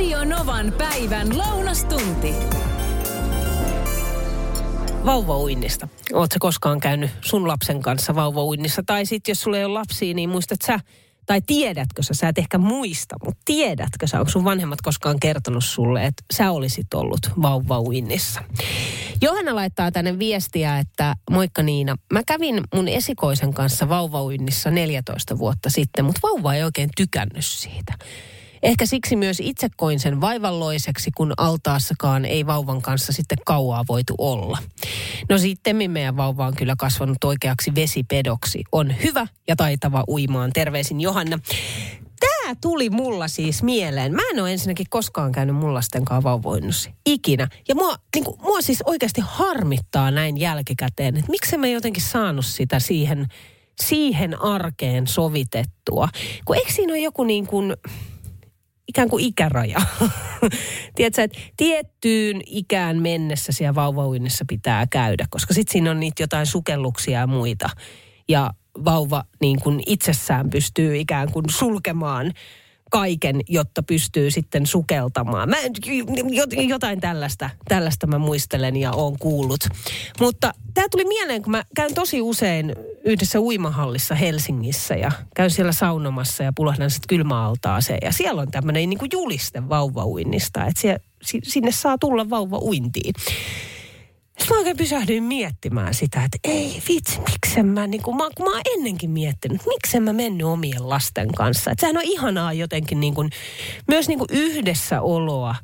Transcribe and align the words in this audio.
Radio 0.00 0.24
Novan 0.24 0.72
päivän 0.78 1.38
lounastunti. 1.38 2.34
Vauvauinnista. 5.04 5.88
Oletko 6.12 6.36
koskaan 6.40 6.80
käynyt 6.80 7.10
sun 7.20 7.48
lapsen 7.48 7.82
kanssa 7.82 8.14
vauvauinnissa? 8.14 8.82
Tai 8.86 9.06
sitten 9.06 9.30
jos 9.30 9.40
sulla 9.40 9.58
ei 9.58 9.64
ole 9.64 9.72
lapsia, 9.72 10.14
niin 10.14 10.30
muistat 10.30 10.58
sä, 10.66 10.80
tai 11.26 11.40
tiedätkö 11.46 12.02
sä, 12.02 12.14
sä 12.14 12.28
et 12.28 12.38
ehkä 12.38 12.58
muista, 12.58 13.16
mutta 13.24 13.42
tiedätkö 13.44 14.06
sä, 14.06 14.18
onko 14.18 14.30
sun 14.30 14.44
vanhemmat 14.44 14.80
koskaan 14.80 15.20
kertonut 15.20 15.64
sulle, 15.64 16.06
että 16.06 16.22
sä 16.32 16.50
olisit 16.50 16.94
ollut 16.94 17.30
vauvauinnissa? 17.42 18.42
Johanna 19.22 19.54
laittaa 19.54 19.92
tänne 19.92 20.18
viestiä, 20.18 20.78
että 20.78 21.14
moikka 21.30 21.62
Niina, 21.62 21.96
mä 22.12 22.22
kävin 22.26 22.60
mun 22.74 22.88
esikoisen 22.88 23.54
kanssa 23.54 23.88
vauvauinnissa 23.88 24.70
14 24.70 25.38
vuotta 25.38 25.70
sitten, 25.70 26.04
mutta 26.04 26.20
vauva 26.22 26.54
ei 26.54 26.62
oikein 26.62 26.90
tykännyt 26.96 27.46
siitä. 27.46 27.94
Ehkä 28.62 28.86
siksi 28.86 29.16
myös 29.16 29.40
itse 29.40 29.68
koin 29.76 30.00
sen 30.00 30.20
vaivalloiseksi, 30.20 31.10
kun 31.16 31.32
altaassakaan 31.36 32.24
ei 32.24 32.46
vauvan 32.46 32.82
kanssa 32.82 33.12
sitten 33.12 33.38
kauaa 33.46 33.84
voitu 33.88 34.14
olla. 34.18 34.58
No 35.28 35.38
sitten 35.38 35.76
meidän 35.90 36.16
vauva 36.16 36.46
on 36.46 36.56
kyllä 36.56 36.74
kasvanut 36.78 37.24
oikeaksi 37.24 37.74
vesipedoksi. 37.74 38.64
On 38.72 38.94
hyvä 39.02 39.26
ja 39.48 39.56
taitava 39.56 40.04
uimaan. 40.08 40.52
Terveisin 40.52 41.00
Johanna. 41.00 41.38
Tämä 42.20 42.54
tuli 42.60 42.90
mulla 42.90 43.28
siis 43.28 43.62
mieleen. 43.62 44.14
Mä 44.14 44.22
en 44.32 44.40
ole 44.40 44.52
ensinnäkin 44.52 44.86
koskaan 44.90 45.32
käynyt 45.32 45.56
mun 45.56 45.74
lastenkaan 45.74 46.22
vauvoinnussa. 46.22 46.90
Ikinä. 47.06 47.48
Ja 47.68 47.74
mua, 47.74 47.96
niin 48.14 48.24
kuin, 48.24 48.40
mua 48.42 48.60
siis 48.60 48.82
oikeasti 48.82 49.20
harmittaa 49.24 50.10
näin 50.10 50.38
jälkikäteen, 50.38 51.16
että 51.16 51.30
miksi 51.30 51.56
mä 51.56 51.66
jotenkin 51.66 52.02
saanut 52.02 52.46
sitä 52.46 52.78
siihen, 52.78 53.26
siihen 53.82 54.42
arkeen 54.42 55.06
sovitettua. 55.06 56.08
Kun 56.44 56.56
eikö 56.56 56.72
siinä 56.72 56.92
ole 56.92 56.98
joku 56.98 57.24
niin 57.24 57.46
kuin 57.46 57.76
ikään 58.90 59.08
kuin 59.08 59.24
ikäraja. 59.24 59.80
Tiedätkö, 60.96 61.22
että 61.22 61.38
tiettyyn 61.56 62.40
ikään 62.46 63.02
mennessä 63.02 63.52
siellä 63.52 63.74
vauvauinnissa 63.74 64.44
pitää 64.48 64.86
käydä, 64.86 65.26
koska 65.30 65.54
sitten 65.54 65.72
siinä 65.72 65.90
on 65.90 66.00
niitä 66.00 66.22
jotain 66.22 66.46
sukelluksia 66.46 67.20
ja 67.20 67.26
muita. 67.26 67.70
Ja 68.28 68.50
vauva 68.84 69.24
niin 69.40 69.60
kuin 69.60 69.82
itsessään 69.86 70.50
pystyy 70.50 70.96
ikään 70.98 71.32
kuin 71.32 71.44
sulkemaan 71.48 72.32
kaiken, 72.90 73.40
jotta 73.48 73.82
pystyy 73.82 74.30
sitten 74.30 74.66
sukeltamaan. 74.66 75.48
Mä, 75.48 75.56
jotain 76.68 77.00
tällaista, 77.00 77.50
tällaista 77.68 78.06
mä 78.06 78.18
muistelen 78.18 78.76
ja 78.76 78.92
oon 78.92 79.18
kuullut. 79.18 79.60
Mutta 80.20 80.54
tämä 80.74 80.86
tuli 80.90 81.04
mieleen, 81.04 81.42
kun 81.42 81.50
mä 81.50 81.64
käyn 81.76 81.94
tosi 81.94 82.20
usein 82.20 82.74
yhdessä 83.04 83.40
uimahallissa 83.40 84.14
Helsingissä 84.14 84.94
ja 84.94 85.12
käyn 85.34 85.50
siellä 85.50 85.72
saunomassa 85.72 86.42
ja 86.42 86.52
pulahdan 86.56 86.90
sitten 86.90 87.08
kylmäaltaaseen. 87.08 87.98
Ja 88.02 88.12
siellä 88.12 88.42
on 88.42 88.50
tämmöinen 88.50 88.90
niin 88.90 88.98
juliste 89.12 89.68
vauvauinnista, 89.68 90.66
että 90.66 90.80
siellä, 90.80 90.98
sinne 91.22 91.72
saa 91.72 91.98
tulla 91.98 92.30
vauva 92.30 92.58
uintiin. 92.58 93.14
Sitten 94.40 94.56
mä 94.56 94.58
oikein 94.58 94.76
pysähdyin 94.76 95.22
miettimään 95.22 95.94
sitä, 95.94 96.24
että 96.24 96.38
ei 96.44 96.82
vitsi, 96.88 97.20
miksen 97.20 97.66
mä, 97.66 97.86
niin 97.86 98.02
kuin, 98.02 98.16
mä, 98.16 98.28
kun 98.36 98.46
mä 98.46 98.52
oon 98.52 98.62
ennenkin 98.74 99.10
miettinyt, 99.10 99.60
miksen 99.66 100.02
mä 100.02 100.12
mennyt 100.12 100.46
omien 100.46 100.88
lasten 100.88 101.32
kanssa. 101.32 101.70
Että 101.70 101.80
sehän 101.80 101.96
on 101.96 102.02
ihanaa 102.04 102.52
jotenkin 102.52 103.00
niin 103.00 103.14
kuin, 103.14 103.30
myös 103.88 104.08
niin 104.08 104.18
kuin 104.18 104.28
yhdessä 104.30 105.00
oloa 105.00 105.54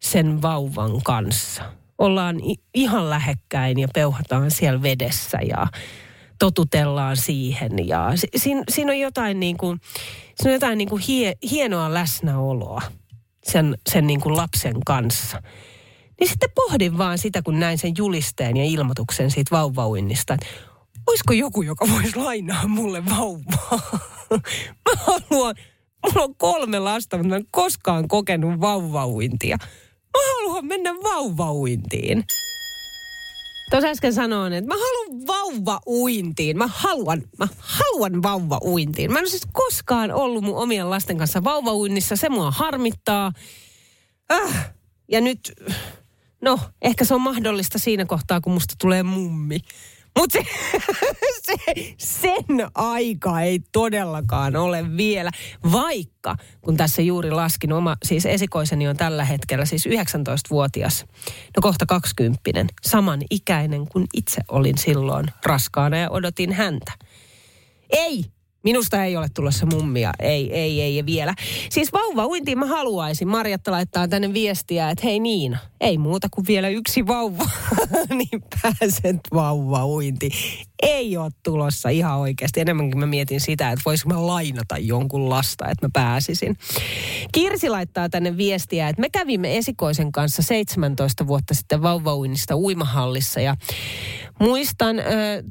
sen 0.00 0.42
vauvan 0.42 1.02
kanssa. 1.04 1.62
Ollaan 1.98 2.36
ihan 2.74 3.10
lähekkäin 3.10 3.78
ja 3.78 3.88
peuhataan 3.94 4.50
siellä 4.50 4.82
vedessä 4.82 5.38
ja 5.48 5.66
totutellaan 6.38 7.16
siihen. 7.16 7.88
Ja 7.88 8.12
si, 8.14 8.28
siinä, 8.36 8.62
siinä 8.68 8.92
on 8.92 8.98
jotain, 8.98 9.40
niin 9.40 9.56
kuin, 9.56 9.80
siinä 10.36 10.50
on 10.50 10.54
jotain 10.54 10.78
niin 10.78 10.88
kuin 10.88 11.02
hie, 11.02 11.32
hienoa 11.50 11.94
läsnäoloa 11.94 12.82
sen, 13.44 13.78
sen 13.90 14.06
niin 14.06 14.20
kuin 14.20 14.36
lapsen 14.36 14.76
kanssa. 14.86 15.42
Niin 16.20 16.28
sitten 16.28 16.50
pohdin 16.54 16.98
vaan 16.98 17.18
sitä, 17.18 17.42
kun 17.42 17.60
näin 17.60 17.78
sen 17.78 17.92
julisteen 17.98 18.56
ja 18.56 18.64
ilmoituksen 18.64 19.30
siitä 19.30 19.56
vauvauinnista, 19.56 20.34
että 20.34 20.46
olisiko 21.06 21.32
joku, 21.32 21.62
joka 21.62 21.88
voisi 21.92 22.16
lainaa 22.16 22.68
mulle 22.68 23.06
vauvaa. 23.06 23.80
Mä 24.84 24.92
haluan, 24.96 25.54
mulla 26.06 26.24
on 26.24 26.34
kolme 26.34 26.78
lasta, 26.78 27.16
mutta 27.16 27.28
mä 27.28 27.36
en 27.36 27.46
koskaan 27.50 28.08
kokenut 28.08 28.60
vauvauintia. 28.60 29.56
Mä 30.16 30.22
haluan 30.34 30.66
mennä 30.66 30.94
vauvauintiin. 30.94 32.24
Tuossa 33.70 33.88
äsken 33.88 34.12
sanoin, 34.12 34.52
että 34.52 34.68
mä 34.68 34.74
haluan 34.74 35.26
vauva-uintiin. 35.26 36.58
Mä 36.58 36.66
haluan, 36.66 37.22
mä 37.38 37.48
haluan 37.58 38.22
vauva-uintiin. 38.22 39.12
Mä 39.12 39.18
en 39.18 39.22
ole 39.22 39.30
siis 39.30 39.46
koskaan 39.52 40.12
ollut 40.12 40.44
mun 40.44 40.56
omien 40.56 40.90
lasten 40.90 41.18
kanssa 41.18 41.44
vauva-uinnissa. 41.44 42.16
Se 42.16 42.28
mua 42.28 42.50
harmittaa. 42.50 43.32
Äh, 44.32 44.74
ja 45.08 45.20
nyt 45.20 45.52
No, 46.40 46.58
ehkä 46.82 47.04
se 47.04 47.14
on 47.14 47.20
mahdollista 47.20 47.78
siinä 47.78 48.04
kohtaa, 48.04 48.40
kun 48.40 48.52
musta 48.52 48.74
tulee 48.80 49.02
mummi. 49.02 49.60
Mutta 50.18 50.38
se, 50.38 50.46
se, 51.46 51.94
sen 51.98 52.68
aika 52.74 53.40
ei 53.40 53.60
todellakaan 53.72 54.56
ole 54.56 54.96
vielä, 54.96 55.30
vaikka 55.72 56.36
kun 56.60 56.76
tässä 56.76 57.02
juuri 57.02 57.30
laskin 57.30 57.72
oma, 57.72 57.96
siis 58.04 58.26
esikoiseni 58.26 58.88
on 58.88 58.96
tällä 58.96 59.24
hetkellä 59.24 59.64
siis 59.64 59.86
19-vuotias, 59.86 61.04
no 61.56 61.60
kohta 61.60 61.86
20 61.86 62.40
saman 62.82 63.20
ikäinen 63.30 63.88
kuin 63.88 64.06
itse 64.14 64.40
olin 64.48 64.78
silloin 64.78 65.26
raskaana 65.44 65.96
ja 65.96 66.10
odotin 66.10 66.52
häntä. 66.52 66.92
Ei, 67.90 68.24
Minusta 68.68 69.04
ei 69.04 69.16
ole 69.16 69.26
tulossa 69.34 69.66
mummia, 69.66 70.12
ei, 70.18 70.52
ei, 70.52 70.80
ei 70.80 71.06
vielä. 71.06 71.34
Siis 71.70 71.92
vauva 71.92 72.26
uintiin 72.26 72.58
mä 72.58 72.66
haluaisin. 72.66 73.28
Marjatta 73.28 73.70
laittaa 73.70 74.08
tänne 74.08 74.32
viestiä, 74.32 74.90
että 74.90 75.06
hei 75.06 75.20
niin, 75.20 75.58
ei 75.80 75.98
muuta 75.98 76.28
kuin 76.30 76.46
vielä 76.46 76.68
yksi 76.68 77.06
vauva, 77.06 77.44
niin 78.18 78.42
pääset 78.62 79.20
vauva 79.34 79.86
uinti. 79.86 80.30
Ei 80.82 81.16
ole 81.16 81.30
tulossa 81.42 81.88
ihan 81.88 82.18
oikeasti. 82.18 82.60
Enemmänkin 82.60 82.98
mä 82.98 83.06
mietin 83.06 83.40
sitä, 83.40 83.70
että 83.70 83.82
voisinko 83.86 84.14
mä 84.14 84.26
lainata 84.26 84.78
jonkun 84.78 85.30
lasta, 85.30 85.68
että 85.68 85.86
mä 85.86 85.90
pääsisin. 85.92 86.56
Kirsi 87.32 87.68
laittaa 87.68 88.08
tänne 88.08 88.36
viestiä, 88.36 88.88
että 88.88 89.00
me 89.00 89.08
kävimme 89.10 89.56
esikoisen 89.56 90.12
kanssa 90.12 90.42
17 90.42 91.26
vuotta 91.26 91.54
sitten 91.54 91.82
vauvauinnista 91.82 92.56
uimahallissa 92.56 93.40
ja 93.40 93.56
muistan 94.40 94.98
ö, 94.98 95.02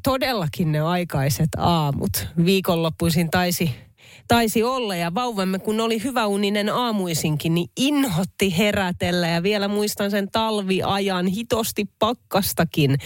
todellakin 0.02 0.72
ne 0.72 0.80
aikaiset 0.80 1.48
aamut. 1.56 2.28
Viikonloppuisin 2.44 3.30
taisi 3.30 3.87
taisi 4.28 4.62
olla 4.62 4.96
ja 4.96 5.14
vauvamme, 5.14 5.58
kun 5.58 5.80
oli 5.80 6.02
hyväuninen 6.02 6.68
aamuisinkin, 6.68 7.54
niin 7.54 7.70
inhotti 7.76 8.58
herätellä 8.58 9.28
ja 9.28 9.42
vielä 9.42 9.68
muistan 9.68 10.10
sen 10.10 10.30
talviajan 10.30 11.26
hitosti 11.26 11.84
pakkastakin 11.98 12.98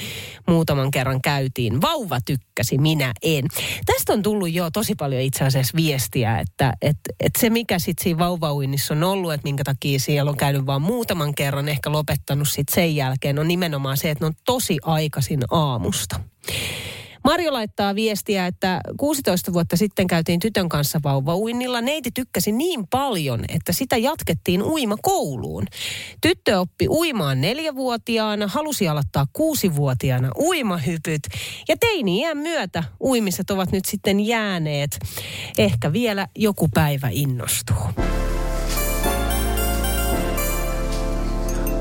muutaman 0.48 0.90
kerran 0.90 1.22
käytiin. 1.22 1.80
Vauva 1.80 2.20
tykkäsi, 2.20 2.78
minä 2.78 3.12
en. 3.22 3.44
Tästä 3.86 4.12
on 4.12 4.22
tullut 4.22 4.52
jo 4.52 4.70
tosi 4.70 4.94
paljon 4.94 5.22
itse 5.22 5.44
asiassa 5.44 5.76
viestiä, 5.76 6.38
että 6.38 6.72
et, 6.82 6.98
et 7.20 7.32
se 7.38 7.50
mikä 7.50 7.78
sitten 7.78 8.04
siinä 8.04 8.18
vauvauinnissa 8.18 8.94
on 8.94 9.02
ollut, 9.04 9.32
että 9.32 9.44
minkä 9.44 9.64
takia 9.64 10.00
siellä 10.00 10.30
on 10.30 10.36
käynyt 10.36 10.66
vain 10.66 10.82
muutaman 10.82 11.34
kerran, 11.34 11.68
ehkä 11.68 11.92
lopettanut 11.92 12.48
sitten 12.48 12.74
sen 12.74 12.96
jälkeen, 12.96 13.38
on 13.38 13.48
nimenomaan 13.48 13.96
se, 13.96 14.10
että 14.10 14.24
ne 14.24 14.26
on 14.26 14.34
tosi 14.44 14.78
aikaisin 14.82 15.40
aamusta. 15.50 16.20
Marjo 17.24 17.52
laittaa 17.52 17.94
viestiä, 17.94 18.46
että 18.46 18.80
16 18.96 19.52
vuotta 19.52 19.76
sitten 19.76 20.06
käytiin 20.06 20.40
tytön 20.40 20.68
kanssa 20.68 21.00
vauvauinnilla. 21.04 21.80
Neiti 21.80 22.10
tykkäsi 22.10 22.52
niin 22.52 22.86
paljon, 22.86 23.44
että 23.48 23.72
sitä 23.72 23.96
jatkettiin 23.96 24.62
uimakouluun. 24.62 25.64
Tyttö 26.20 26.60
oppi 26.60 26.88
uimaan 26.88 27.40
neljävuotiaana, 27.40 28.46
halusi 28.46 28.88
aloittaa 28.88 29.26
kuusivuotiaana 29.32 30.30
uimahypyt. 30.38 31.22
Ja 31.68 31.76
teini-iän 31.80 32.38
myötä 32.38 32.84
uimiset 33.00 33.50
ovat 33.50 33.72
nyt 33.72 33.84
sitten 33.84 34.20
jääneet. 34.20 34.98
Ehkä 35.58 35.92
vielä 35.92 36.28
joku 36.36 36.68
päivä 36.74 37.08
innostuu. 37.12 37.76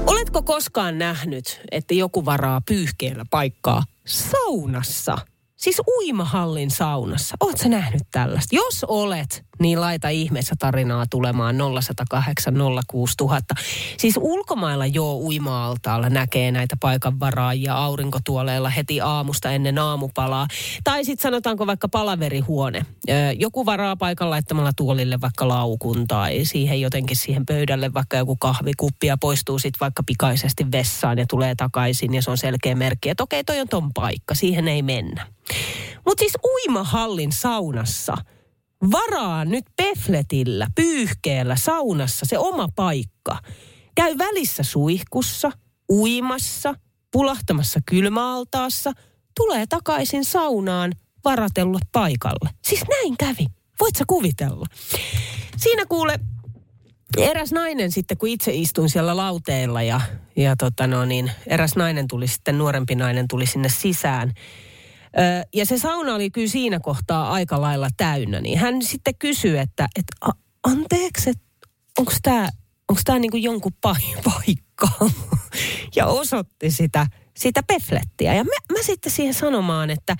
Oletko 0.08 0.44
koskaan 0.44 0.98
nähnyt, 0.98 1.62
että 1.72 1.94
joku 1.94 2.26
varaa 2.26 2.62
pyyhkeellä 2.68 3.26
paikkaa 3.32 3.84
saunassa? 4.06 5.31
Siis 5.62 5.82
uimahallin 5.98 6.72
saunassa. 6.72 7.36
Oletko 7.40 7.70
nähnyt 7.70 8.04
tällaista? 8.12 8.56
Jos 8.56 8.86
olet, 8.88 9.46
niin 9.60 9.82
laita 9.82 10.10
ihmeessä 10.10 10.56
tarinaa 10.60 11.06
tulemaan 11.10 11.56
0108 11.58 12.54
06000. 12.88 13.56
Siis 13.98 14.20
ulkomailla 14.22 14.86
jo 14.86 15.16
uima-altaalla 15.16 16.10
näkee 16.10 16.52
näitä 16.52 16.76
paikanvaraajia 16.80 17.76
aurinkotuoleilla 17.76 18.70
heti 18.70 19.02
aamusta 19.02 19.52
ennen 19.52 19.78
aamupalaa. 19.78 20.48
Tai 20.84 21.06
sitten 21.06 21.24
sanotaanko 21.24 21.68
vaikka 21.68 21.90
palaverihuone. 21.90 22.86
Joku 23.40 23.66
varaa 23.66 23.96
paikan 23.96 24.30
laittamalla 24.30 24.72
tuolille 24.76 25.22
vaikka 25.22 25.48
laukun 25.48 26.08
tai 26.08 26.46
siihen 26.46 26.82
jotenkin 26.82 27.18
siihen 27.18 27.46
pöydälle 27.46 27.94
vaikka 27.94 28.18
joku 28.18 28.36
kahvikuppi 28.36 29.08
ja 29.08 29.18
poistuu 29.18 29.60
sitten 29.60 29.80
vaikka 29.80 30.04
pikaisesti 30.04 30.72
vessaan 30.72 31.18
ja 31.18 31.26
tulee 31.30 31.56
takaisin 31.56 32.14
ja 32.14 32.22
se 32.22 32.32
on 32.32 32.38
selkeä 32.38 32.76
merkki, 32.76 33.10
että 33.10 33.24
okei 33.24 33.44
toi 33.44 33.60
on 33.60 33.68
ton 33.68 33.94
paikka, 33.94 34.36
siihen 34.36 34.68
ei 34.68 34.82
mennä. 34.82 35.28
Mutta 36.06 36.20
siis 36.22 36.34
uimahallin 36.44 37.32
saunassa– 37.32 38.18
varaa 38.92 39.46
nyt 39.46 39.66
pefletillä, 39.76 40.68
pyyhkeellä, 40.76 41.56
saunassa 41.56 42.26
se 42.30 42.38
oma 42.38 42.68
paikka. 42.76 43.38
Käy 43.96 44.18
välissä 44.18 44.64
suihkussa, 44.64 45.52
uimassa, 45.92 46.76
pulahtamassa 47.12 47.80
kylmäaltaassa, 47.86 48.92
tulee 49.40 49.66
takaisin 49.70 50.26
saunaan 50.26 50.94
varatellut 51.26 51.82
paikalle. 51.92 52.50
Siis 52.66 52.84
näin 52.90 53.18
kävi. 53.18 53.46
Voit 53.80 53.96
sä 53.96 54.04
kuvitella? 54.08 54.66
Siinä 55.58 55.86
kuule 55.86 56.20
eräs 57.18 57.52
nainen 57.52 57.92
sitten, 57.92 58.18
kun 58.18 58.30
itse 58.30 58.54
istuin 58.54 58.90
siellä 58.90 59.18
lauteilla 59.18 59.82
ja, 59.82 60.02
ja 60.36 60.56
tota 60.56 60.88
no 60.88 61.06
niin, 61.06 61.32
eräs 61.48 61.76
nainen 61.76 62.08
tuli 62.08 62.28
sitten, 62.28 62.58
nuorempi 62.58 62.96
nainen 62.96 63.28
tuli 63.28 63.46
sinne 63.46 63.70
sisään. 63.70 64.34
Ja 65.54 65.66
se 65.66 65.78
sauna 65.78 66.16
oli 66.16 66.30
kyllä 66.30 66.48
siinä 66.48 66.80
kohtaa 66.80 67.32
aika 67.32 67.62
lailla 67.62 67.88
täynnä, 67.98 68.42
niin 68.42 68.60
hän 68.60 68.82
sitten 68.82 69.16
kysyi, 69.20 69.58
että, 69.58 69.88
että 69.96 70.34
anteeksi, 70.64 71.30
että 71.30 71.44
onko 72.00 72.12
tämä 72.22 72.50
onko 72.90 73.02
tämä 73.06 73.20
niinku 73.20 73.38
jonkun 73.38 73.74
paikka? 74.24 74.88
ja 75.96 76.06
osoitti 76.06 76.72
sitä, 76.72 77.08
sitä 77.38 77.64
peflettiä. 77.64 78.34
Ja 78.34 78.44
mä, 78.44 78.78
mä 78.78 78.84
sitten 78.84 79.12
siihen 79.12 79.34
sanomaan, 79.34 79.90
että 79.90 80.16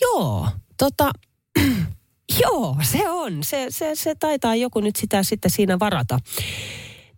joo, 0.00 0.48
tota, 0.78 1.10
Joo, 2.40 2.76
se 2.82 3.10
on. 3.10 3.44
Se, 3.44 3.66
se, 3.68 3.94
se 3.94 4.14
taitaa 4.14 4.54
joku 4.54 4.80
nyt 4.80 4.96
sitä 4.96 5.22
sitten 5.22 5.50
siinä 5.50 5.78
varata. 5.78 6.18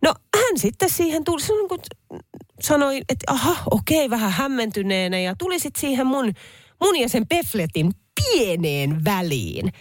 No 0.02 0.14
hän 0.37 0.58
sitten 0.58 0.90
siihen 0.90 1.25
tuli, 1.25 1.40
se 1.40 1.52
niin 1.52 1.69
kuin 1.69 1.81
sanoi, 2.61 2.96
että 3.08 3.32
aha, 3.32 3.56
okei, 3.70 4.11
vähän 4.11 4.31
hämmentyneenä 4.31 5.19
ja 5.19 5.34
tuli 5.38 5.58
sitten 5.58 5.81
siihen 5.81 6.06
mun, 6.06 6.32
mun 6.80 6.96
ja 6.96 7.08
sen 7.08 7.26
pefletin 7.26 7.92
pieneen 8.14 9.04
väliin. 9.04 9.72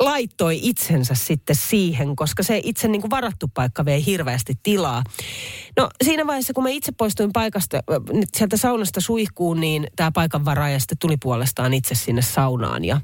Laittoi 0.00 0.58
itsensä 0.62 1.14
sitten 1.14 1.56
siihen, 1.56 2.16
koska 2.16 2.42
se 2.42 2.60
itse 2.64 2.88
niin 2.88 3.00
kuin 3.00 3.10
varattu 3.10 3.48
paikka 3.54 3.84
vei 3.84 4.06
hirveästi 4.06 4.54
tilaa. 4.62 5.02
No 5.76 5.88
siinä 6.04 6.26
vaiheessa, 6.26 6.52
kun 6.52 6.62
mä 6.62 6.70
itse 6.70 6.92
poistuin 6.92 7.32
paikasta, 7.32 7.82
sieltä 8.36 8.56
saunasta 8.56 9.00
suihkuun, 9.00 9.60
niin 9.60 9.86
tämä 9.96 10.10
paikanvaraaja 10.14 10.78
sitten 10.78 10.98
tuli 10.98 11.16
puolestaan 11.22 11.74
itse 11.74 11.94
sinne 11.94 12.22
saunaan. 12.22 12.84
Ja 12.84 13.00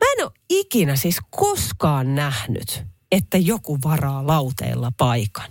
Mä 0.00 0.12
en 0.18 0.24
ole 0.24 0.32
ikinä 0.50 0.96
siis 0.96 1.18
koskaan 1.30 2.14
nähnyt, 2.14 2.82
että 3.12 3.38
joku 3.38 3.78
varaa 3.84 4.26
lauteella 4.26 4.92
paikan. 4.96 5.50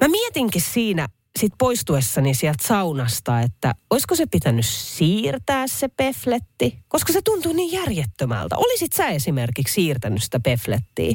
Mä 0.00 0.08
mietinkin 0.08 0.62
siinä 0.62 1.08
sit 1.38 1.52
poistuessani 1.58 2.34
sieltä 2.34 2.66
saunasta, 2.66 3.40
että 3.40 3.74
olisiko 3.90 4.14
se 4.14 4.26
pitänyt 4.26 4.66
siirtää 4.66 5.66
se 5.66 5.88
pefletti, 5.88 6.78
koska 6.88 7.12
se 7.12 7.22
tuntuu 7.22 7.52
niin 7.52 7.72
järjettömältä. 7.72 8.56
Olisit 8.56 8.92
sä 8.92 9.08
esimerkiksi 9.08 9.74
siirtänyt 9.74 10.22
sitä 10.22 10.40
peflettiä? 10.40 11.14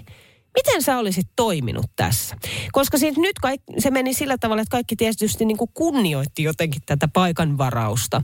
Miten 0.58 0.84
sä 0.84 0.98
olisit 0.98 1.28
toiminut 1.36 1.86
tässä? 1.96 2.36
Koska 2.72 2.98
siitä 2.98 3.22
nyt 3.22 3.40
kaik, 3.42 3.62
se 3.78 3.92
meni 3.92 4.14
sillä 4.14 4.38
tavalla, 4.38 4.62
että 4.62 4.72
kaikki 4.72 4.96
tietysti 4.96 5.46
niin 5.46 5.58
kuin 5.58 5.70
kunnioitti 5.74 6.44
jotenkin 6.44 6.82
tätä 6.86 7.08
paikan 7.08 7.58
varausta. 7.58 8.22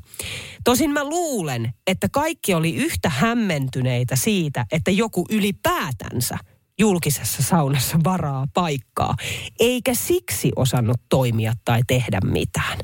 Tosin 0.63 0.91
mä 0.91 1.03
luulen, 1.03 1.74
että 1.88 2.09
kaikki 2.09 2.53
oli 2.53 2.75
yhtä 2.75 3.09
hämmentyneitä 3.09 4.15
siitä, 4.15 4.65
että 4.71 4.91
joku 4.91 5.25
ylipäätänsä 5.30 6.38
julkisessa 6.80 7.44
saunassa 7.44 7.98
varaa 8.04 8.45
paikkaa, 8.54 9.16
eikä 9.60 9.94
siksi 9.94 10.51
osannut 10.56 10.98
toimia 11.10 11.54
tai 11.66 11.81
tehdä 11.88 12.19
mitään 12.24 12.77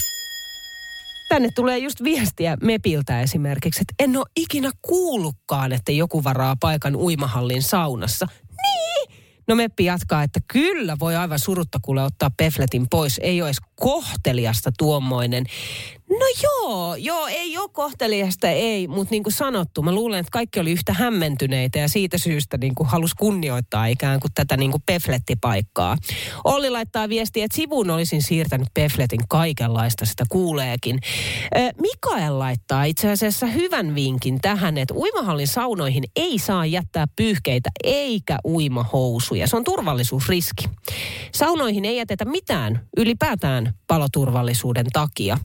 tänne 1.32 1.50
tulee 1.56 1.78
just 1.78 2.04
viestiä 2.04 2.58
Mepiltä 2.64 3.22
esimerkiksi, 3.22 3.82
että 3.82 4.04
en 4.04 4.18
ole 4.18 4.26
ikinä 4.36 4.72
kuullutkaan, 4.82 5.72
että 5.72 5.92
joku 5.92 6.24
varaa 6.24 6.56
paikan 6.60 6.96
uimahallin 6.96 7.62
saunassa. 7.64 8.28
No 9.48 9.56
Meppi 9.56 9.86
jatkaa, 9.86 10.24
että 10.24 10.40
kyllä 10.48 10.98
voi 11.00 11.16
aivan 11.16 11.40
surutta 11.40 11.80
kuule 11.82 12.04
ottaa 12.04 12.32
pefletin 12.38 12.88
pois. 12.90 13.20
Ei 13.24 13.42
ole 13.42 13.50
edes 13.50 13.62
kohteliasta 13.82 14.72
tuommoinen. 14.78 15.44
No 16.10 16.26
joo, 16.44 16.96
joo, 16.96 17.28
ei 17.28 17.58
ole 17.58 17.70
kohteliasta, 17.74 18.48
ei, 18.48 18.88
mutta 18.88 19.12
niin 19.12 19.24
kuin 19.24 19.34
sanottu, 19.34 19.82
mä 19.82 19.92
luulen, 19.92 20.20
että 20.20 20.32
kaikki 20.32 20.60
oli 20.60 20.72
yhtä 20.72 20.94
hämmentyneitä 20.94 21.80
ja 21.80 21.88
siitä 21.90 22.18
syystä 22.18 22.58
niin 22.58 22.76
kuin 22.76 22.90
halusi 22.90 23.16
kunnioittaa 23.20 23.86
ikään 23.86 24.20
kuin 24.20 24.32
tätä 24.36 24.58
niin 24.58 24.72
kuin 24.72 24.84
peflettipaikkaa. 24.86 25.98
Olli 26.44 26.70
laittaa 26.70 27.10
viestiä, 27.10 27.46
että 27.46 27.56
sivuun 27.56 27.90
olisin 27.90 28.22
siirtänyt 28.22 28.68
pefletin 28.74 29.20
kaikenlaista, 29.30 30.06
sitä 30.06 30.24
kuuleekin. 30.30 31.00
Mikael 31.82 32.40
laittaa 32.40 32.84
itse 32.84 33.12
asiassa 33.12 33.46
hyvän 33.46 33.96
vinkin 33.96 34.42
tähän, 34.42 34.78
että 34.78 34.94
uimahallin 34.94 35.48
saunoihin 35.48 36.04
ei 36.16 36.40
saa 36.40 36.66
jättää 36.66 37.06
pyyhkeitä 37.16 37.70
eikä 37.84 38.38
uimahousuja. 38.46 39.48
Se 39.48 39.56
on 39.56 39.64
turvallisuusriski. 39.64 40.66
Saunoihin 41.34 41.86
ei 41.86 41.98
jätetä 41.98 42.26
mitään 42.26 42.88
ylipäätään 42.98 43.71
paloturvallisuuden 43.88 44.86
takia. 44.94 45.38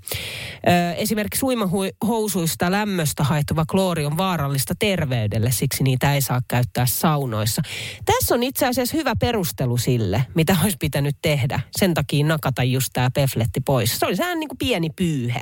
Esimerkiksi 0.97 1.45
uimahousuista 1.45 2.71
lämmöstä 2.71 3.25
haettuva 3.25 3.65
kloori 3.67 4.07
on 4.07 4.17
vaarallista 4.17 4.75
terveydelle, 4.79 5.51
siksi 5.51 5.83
niitä 5.83 6.15
ei 6.15 6.21
saa 6.21 6.41
käyttää 6.49 6.87
saunoissa. 6.87 7.63
Tässä 8.05 8.35
on 8.35 8.43
itse 8.43 8.67
asiassa 8.67 8.97
hyvä 8.97 9.17
perustelu 9.17 9.77
sille, 9.77 10.27
mitä 10.35 10.57
olisi 10.63 10.77
pitänyt 10.81 11.17
tehdä. 11.23 11.61
Sen 11.77 11.95
takia 11.95 12.27
nakata 12.27 12.63
just 12.63 12.91
tämä 12.93 13.11
pefletti 13.11 13.61
pois. 13.61 13.99
Se 13.99 14.07
oli 14.07 14.17
sehän 14.17 14.41
niin 14.41 14.49
kuin 14.49 14.59
pieni 14.59 14.91
pyyhe. 14.91 15.41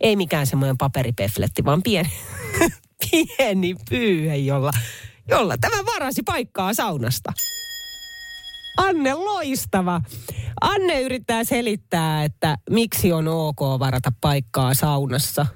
Ei 0.00 0.16
mikään 0.16 0.46
semmoinen 0.46 0.78
paperipefletti, 0.78 1.64
vaan 1.64 1.82
pieni, 1.82 2.12
pieni 3.10 3.74
pyyhe, 3.90 4.36
jolla, 4.36 4.70
jolla 5.28 5.56
tämä 5.60 5.84
varasi 5.84 6.22
paikkaa 6.22 6.74
saunasta. 6.74 7.32
Anne, 8.76 9.14
loistava. 9.14 10.00
Anne 10.60 11.00
yrittää 11.00 11.44
selittää, 11.44 12.24
että 12.24 12.56
miksi 12.70 13.12
on 13.12 13.28
ok 13.28 13.60
varata 13.60 14.12
paikkaa 14.20 14.74
saunassa. 14.74 15.46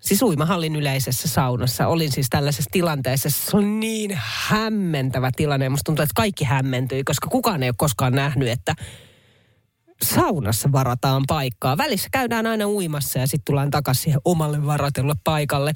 Siis 0.00 0.22
uimahallin 0.22 0.76
yleisessä 0.76 1.28
saunassa. 1.28 1.86
Olin 1.86 2.12
siis 2.12 2.26
tällaisessa 2.30 2.70
tilanteessa. 2.72 3.30
Se 3.30 3.56
on 3.56 3.80
niin 3.80 4.10
hämmentävä 4.14 5.30
tilanne. 5.36 5.68
Musta 5.68 5.84
tuntuu, 5.84 6.02
että 6.02 6.12
kaikki 6.16 6.44
hämmentyi, 6.44 7.04
koska 7.04 7.28
kukaan 7.28 7.62
ei 7.62 7.68
ole 7.68 7.74
koskaan 7.78 8.12
nähnyt, 8.12 8.48
että 8.48 8.74
saunassa 10.02 10.72
varataan 10.72 11.22
paikkaa. 11.28 11.76
Välissä 11.76 12.08
käydään 12.12 12.46
aina 12.46 12.66
uimassa 12.68 13.18
ja 13.18 13.26
sitten 13.26 13.44
tullaan 13.44 13.70
takaisin 13.70 14.02
siihen 14.02 14.20
omalle 14.24 14.66
varatulle 14.66 15.14
paikalle. 15.24 15.72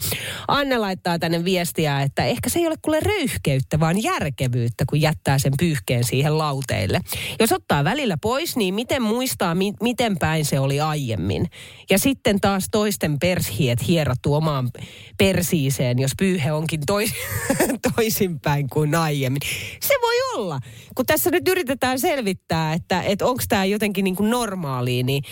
Anne 0.49 0.79
laittaa 0.79 1.19
tänne 1.19 1.45
viestiä, 1.45 2.03
että 2.03 2.25
ehkä 2.25 2.51
se 2.51 2.59
ei 2.59 2.67
ole 2.67 2.75
kuule 2.83 3.01
röyhkeyttä, 3.01 3.81
vaan 3.81 4.03
järkevyyttä, 4.03 4.85
kun 4.91 5.01
jättää 5.01 5.39
sen 5.39 5.53
pyyhkeen 5.59 6.05
siihen 6.05 6.39
lauteille. 6.39 7.01
Jos 7.41 7.53
ottaa 7.53 7.85
välillä 7.85 8.17
pois, 8.23 8.57
niin 8.57 8.75
miten 8.75 9.03
muistaa, 9.03 9.55
mi- 9.55 9.75
miten 9.83 10.19
päin 10.19 10.45
se 10.45 10.61
oli 10.61 10.81
aiemmin. 10.81 11.47
Ja 11.91 11.99
sitten 11.99 12.41
taas 12.41 12.67
toisten 12.71 13.19
pershiet 13.19 13.89
hierottu 13.89 14.35
omaan 14.35 14.71
persiiseen, 15.19 15.99
jos 15.99 16.13
pyyhe 16.19 16.53
onkin 16.53 16.81
tois- 16.87 17.15
toisinpäin 17.97 18.71
kuin 18.71 18.95
aiemmin. 18.95 19.43
Se 19.81 19.95
voi 20.03 20.41
olla, 20.41 20.59
kun 20.95 21.07
tässä 21.07 21.31
nyt 21.31 21.49
yritetään 21.49 21.99
selvittää, 21.99 22.73
että, 22.73 23.03
että 23.03 23.27
onko 23.27 23.43
tämä 23.49 23.65
jotenkin 23.65 24.10
niin 24.11 24.17
kuin 24.17 24.31
normaalia, 24.31 25.03
niin 25.05 25.23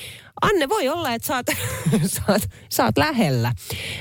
Anne, 0.42 0.68
voi 0.68 0.88
olla, 0.88 1.14
että 1.14 1.26
saat, 1.26 1.46
saat, 2.16 2.42
saat 2.68 2.98
lähellä. 2.98 3.52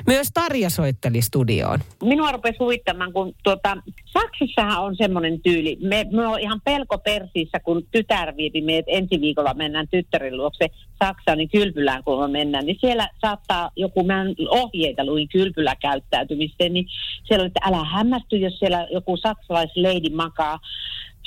Myös 0.07 0.27
Tarja 0.33 0.69
soitteli 0.69 1.21
studioon. 1.21 1.79
Minua 2.03 2.31
rupesi 2.31 2.57
huvittamaan, 2.59 3.13
kun 3.13 3.33
tuota, 3.43 3.77
Saksassahan 4.05 4.83
on 4.83 4.95
semmoinen 4.95 5.41
tyyli. 5.41 5.77
Me, 5.81 6.05
me 6.11 6.27
on 6.27 6.39
ihan 6.39 6.61
pelko 6.63 6.97
persiissä, 6.97 7.59
kun 7.59 7.87
tytär 7.91 8.37
viipi 8.37 8.61
meidät 8.61 8.85
ensi 8.87 9.21
viikolla 9.21 9.53
mennään 9.53 9.87
tyttärin 9.87 10.37
luokse 10.37 10.67
Saksaan, 11.03 11.37
niin 11.37 11.49
kylpylään 11.49 12.03
kun 12.03 12.19
me 12.19 12.27
mennään, 12.27 12.65
niin 12.65 12.77
siellä 12.81 13.09
saattaa 13.21 13.71
joku, 13.75 14.03
mä 14.03 14.25
ohjeita 14.49 15.05
luin 15.05 15.27
kylpyläkäyttäytymiseen, 15.27 16.73
niin 16.73 16.87
siellä 17.23 17.43
oli, 17.43 17.47
että 17.47 17.69
älä 17.69 17.83
hämmästy, 17.83 18.37
jos 18.37 18.59
siellä 18.59 18.87
joku 18.91 19.17
saksalaisleidi 19.17 20.09
makaa 20.09 20.59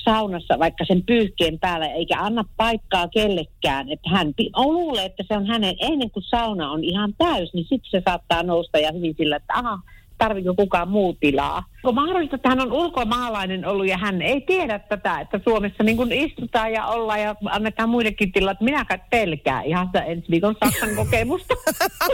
saunassa 0.04 0.58
vaikka 0.58 0.84
sen 0.84 1.02
pyyhkeen 1.02 1.58
päällä, 1.58 1.86
eikä 1.86 2.20
anna 2.20 2.44
paikkaa 2.56 3.08
kellekään. 3.08 3.92
Että 3.92 4.10
hän 4.10 4.34
luulee, 4.56 5.04
että 5.04 5.24
se 5.28 5.36
on 5.36 5.46
hänen, 5.46 5.74
ennen 5.80 6.10
kuin 6.10 6.22
sauna 6.22 6.70
on 6.70 6.84
ihan 6.84 7.14
täys, 7.18 7.54
niin 7.54 7.66
sitten 7.68 7.90
se 7.90 8.02
saattaa 8.04 8.42
nousta 8.42 8.78
ja 8.78 8.92
hyvin 8.92 9.14
sillä, 9.18 9.36
että 9.36 9.54
aha, 9.54 9.78
tarvitko 10.20 10.54
kukaan 10.54 10.88
muu 10.88 11.16
tilaa. 11.20 11.64
Onko 11.84 11.92
mahdollista, 12.00 12.36
että 12.36 12.48
hän 12.48 12.60
on 12.60 12.72
ulkomaalainen 12.72 13.66
ollut 13.66 13.86
ja 13.86 13.98
hän 13.98 14.22
ei 14.22 14.40
tiedä 14.40 14.78
tätä, 14.78 15.20
että 15.20 15.40
Suomessa 15.44 15.84
niin 15.84 15.96
kuin 15.96 16.12
istutaan 16.12 16.72
ja 16.72 16.86
ollaan 16.86 17.20
ja 17.20 17.34
annetaan 17.44 17.88
muidenkin 17.88 18.32
tilat. 18.32 18.60
Minä 18.60 18.84
kai 18.84 18.98
pelkää 19.10 19.62
ihan 19.62 19.86
sitä 19.86 20.00
ensi 20.00 20.30
viikon 20.30 20.56
Saksan 20.64 20.96
kokemusta. 20.96 21.54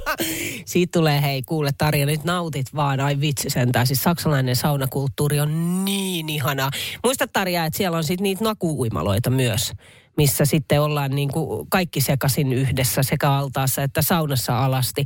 Siitä 0.64 0.98
tulee, 0.98 1.22
hei 1.22 1.42
kuule 1.42 1.70
Tarja, 1.78 2.06
nyt 2.06 2.24
nautit 2.24 2.66
vaan, 2.74 3.00
ai 3.00 3.20
vitsi 3.20 3.50
sentään. 3.50 3.86
Siis 3.86 4.02
saksalainen 4.02 4.56
saunakulttuuri 4.56 5.40
on 5.40 5.84
niin 5.84 6.28
ihana. 6.28 6.70
Muista 7.04 7.26
Tarja, 7.32 7.64
että 7.64 7.76
siellä 7.76 7.96
on 7.96 8.04
sitten 8.04 8.22
niitä 8.22 8.44
nakuuimaloita 8.44 9.30
myös 9.30 9.72
missä 10.16 10.44
sitten 10.44 10.80
ollaan 10.82 11.10
niin 11.10 11.32
kuin 11.32 11.66
kaikki 11.70 12.00
sekaisin 12.00 12.52
yhdessä 12.52 13.02
sekä 13.02 13.30
altaassa 13.30 13.82
että 13.82 14.02
saunassa 14.02 14.64
alasti. 14.64 15.04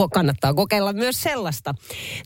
Ko- 0.00 0.08
kannattaa 0.12 0.54
kokeilla 0.54 0.92
myös 0.92 1.22
sellaista. 1.22 1.74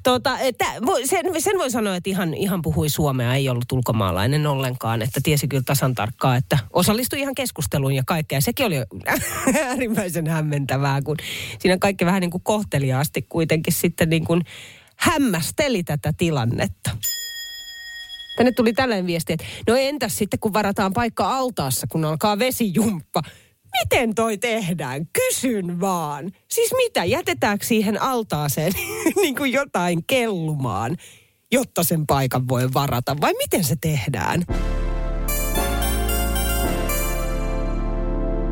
Tuota, 0.02 0.38
että, 0.38 0.64
sen, 1.04 1.26
sen 1.38 1.58
voi 1.58 1.70
sanoa, 1.70 1.96
että 1.96 2.10
ihan, 2.10 2.34
ihan 2.34 2.62
puhui 2.62 2.88
suomea, 2.88 3.34
ei 3.34 3.48
ollut 3.48 3.72
ulkomaalainen 3.72 4.46
ollenkaan, 4.46 5.02
että 5.02 5.20
tiesi 5.22 5.48
kyllä 5.48 5.62
tasan 5.66 5.94
tarkkaan, 5.94 6.36
että 6.36 6.58
osallistui 6.72 7.20
ihan 7.20 7.34
keskusteluun 7.34 7.94
ja 7.94 8.02
kaikkea. 8.06 8.40
Sekin 8.40 8.66
oli 8.66 8.76
äärimmäisen 9.66 10.26
hämmentävää, 10.26 11.02
kun 11.02 11.16
siinä 11.58 11.78
kaikki 11.78 12.06
vähän 12.06 12.20
niin 12.20 12.30
kuin 12.30 12.42
kohteliaasti 12.42 13.22
kuitenkin 13.22 13.72
sitten 13.72 14.10
niin 14.10 14.24
kuin 14.24 14.42
hämmästeli 14.96 15.82
tätä 15.82 16.12
tilannetta. 16.16 16.90
Tänne 18.36 18.52
tuli 18.52 18.72
tällainen 18.72 19.06
viesti, 19.06 19.32
että 19.32 19.46
no 19.68 19.76
entäs 19.76 20.18
sitten 20.18 20.40
kun 20.40 20.52
varataan 20.52 20.92
paikka 20.92 21.36
altaassa, 21.36 21.86
kun 21.90 22.04
alkaa 22.04 22.38
vesijumppa. 22.38 23.22
Miten 23.82 24.14
toi 24.14 24.38
tehdään? 24.38 25.06
Kysyn 25.12 25.80
vaan. 25.80 26.32
Siis 26.50 26.72
mitä, 26.76 27.04
jätetäänkö 27.04 27.66
siihen 27.66 28.02
altaaseen 28.02 28.72
niin 29.22 29.36
kuin 29.36 29.52
jotain 29.52 30.04
kellumaan, 30.06 30.96
jotta 31.52 31.82
sen 31.82 32.06
paikan 32.06 32.48
voi 32.48 32.68
varata? 32.74 33.16
Vai 33.20 33.32
miten 33.32 33.64
se 33.64 33.76
tehdään? 33.80 34.44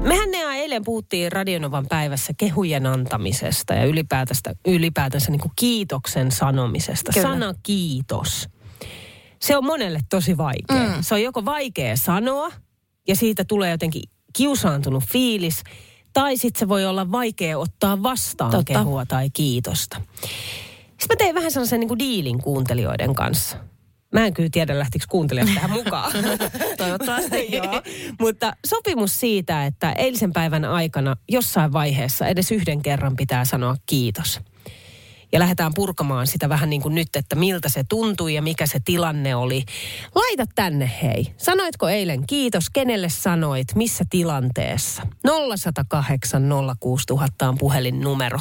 Mehän 0.03 0.31
ne 0.31 0.43
eilen 0.73 0.85
puhuttiin 0.85 1.33
Radionovan 1.33 1.87
päivässä 1.89 2.33
kehujen 2.37 2.87
antamisesta 2.87 3.75
ja 3.75 3.85
ylipäätänsä, 3.85 4.55
ylipäätänsä 4.67 5.31
niin 5.31 5.41
kuin 5.41 5.53
kiitoksen 5.57 6.31
sanomisesta. 6.31 7.13
Kyllä. 7.13 7.29
Sana 7.29 7.55
kiitos 7.63 8.49
se 9.43 9.57
on 9.57 9.65
monelle 9.65 10.01
tosi 10.11 10.37
vaikea. 10.37 10.97
Mm. 10.97 11.03
Se 11.03 11.15
on 11.15 11.23
joko 11.23 11.45
vaikea 11.45 11.97
sanoa 11.97 12.53
ja 13.09 13.17
siitä 13.17 13.45
tulee 13.45 13.71
jotenkin 13.71 14.03
kiusaantunut 14.37 15.05
fiilis, 15.05 15.63
tai 16.13 16.37
sitten 16.37 16.61
se 16.61 16.69
voi 16.69 16.87
olla 16.87 17.13
vaikea 17.13 17.59
ottaa 17.59 18.03
vastaan 18.03 18.51
Totta. 18.51 18.73
kehua 18.73 19.07
tai 19.07 19.31
kiitosta. 19.31 19.97
Sitten 20.87 21.07
mä 21.11 21.17
tein 21.19 21.35
vähän 21.35 21.51
sellaisen 21.51 21.81
niin 21.81 21.89
kuin 21.89 21.99
diilin 21.99 22.43
kuuntelijoiden 22.43 23.15
kanssa. 23.15 23.57
Mä 24.13 24.27
en 24.27 24.35
kyllä 24.35 24.49
tiedä, 24.53 24.79
lähtikö 24.79 25.05
kuuntelijat 25.09 25.49
tähän 25.55 25.71
mukaan. 25.85 26.13
Toivottavasti 26.77 27.53
joo. 27.57 27.83
Mutta 28.21 28.53
sopimus 28.67 29.21
siitä, 29.21 29.67
että 29.67 29.93
eilisen 29.93 30.33
päivän 30.33 30.65
aikana 30.65 31.17
jossain 31.29 31.73
vaiheessa 31.73 32.27
edes 32.27 32.53
yhden 32.53 32.83
kerran 32.83 33.17
pitää 33.17 33.45
sanoa 33.45 33.77
kiitos 33.87 34.41
ja 35.33 35.39
lähdetään 35.39 35.75
purkamaan 35.75 36.27
sitä 36.27 36.49
vähän 36.49 36.71
niin 36.71 36.83
kuin 36.83 36.95
nyt, 36.95 37.17
että 37.17 37.37
miltä 37.37 37.69
se 37.69 37.85
tuntui 37.89 38.35
ja 38.35 38.43
mikä 38.43 38.67
se 38.67 38.79
tilanne 38.85 39.37
oli. 39.37 39.65
Laita 40.15 40.45
tänne 40.55 40.91
hei. 41.03 41.35
Sanoitko 41.37 41.89
eilen 41.89 42.27
kiitos? 42.27 42.71
Kenelle 42.71 43.09
sanoit? 43.09 43.75
Missä 43.75 44.05
tilanteessa? 44.11 45.03
0108 45.57 46.43
06000 46.81 47.49
on 47.49 47.59
puhelinnumero. 47.59 48.41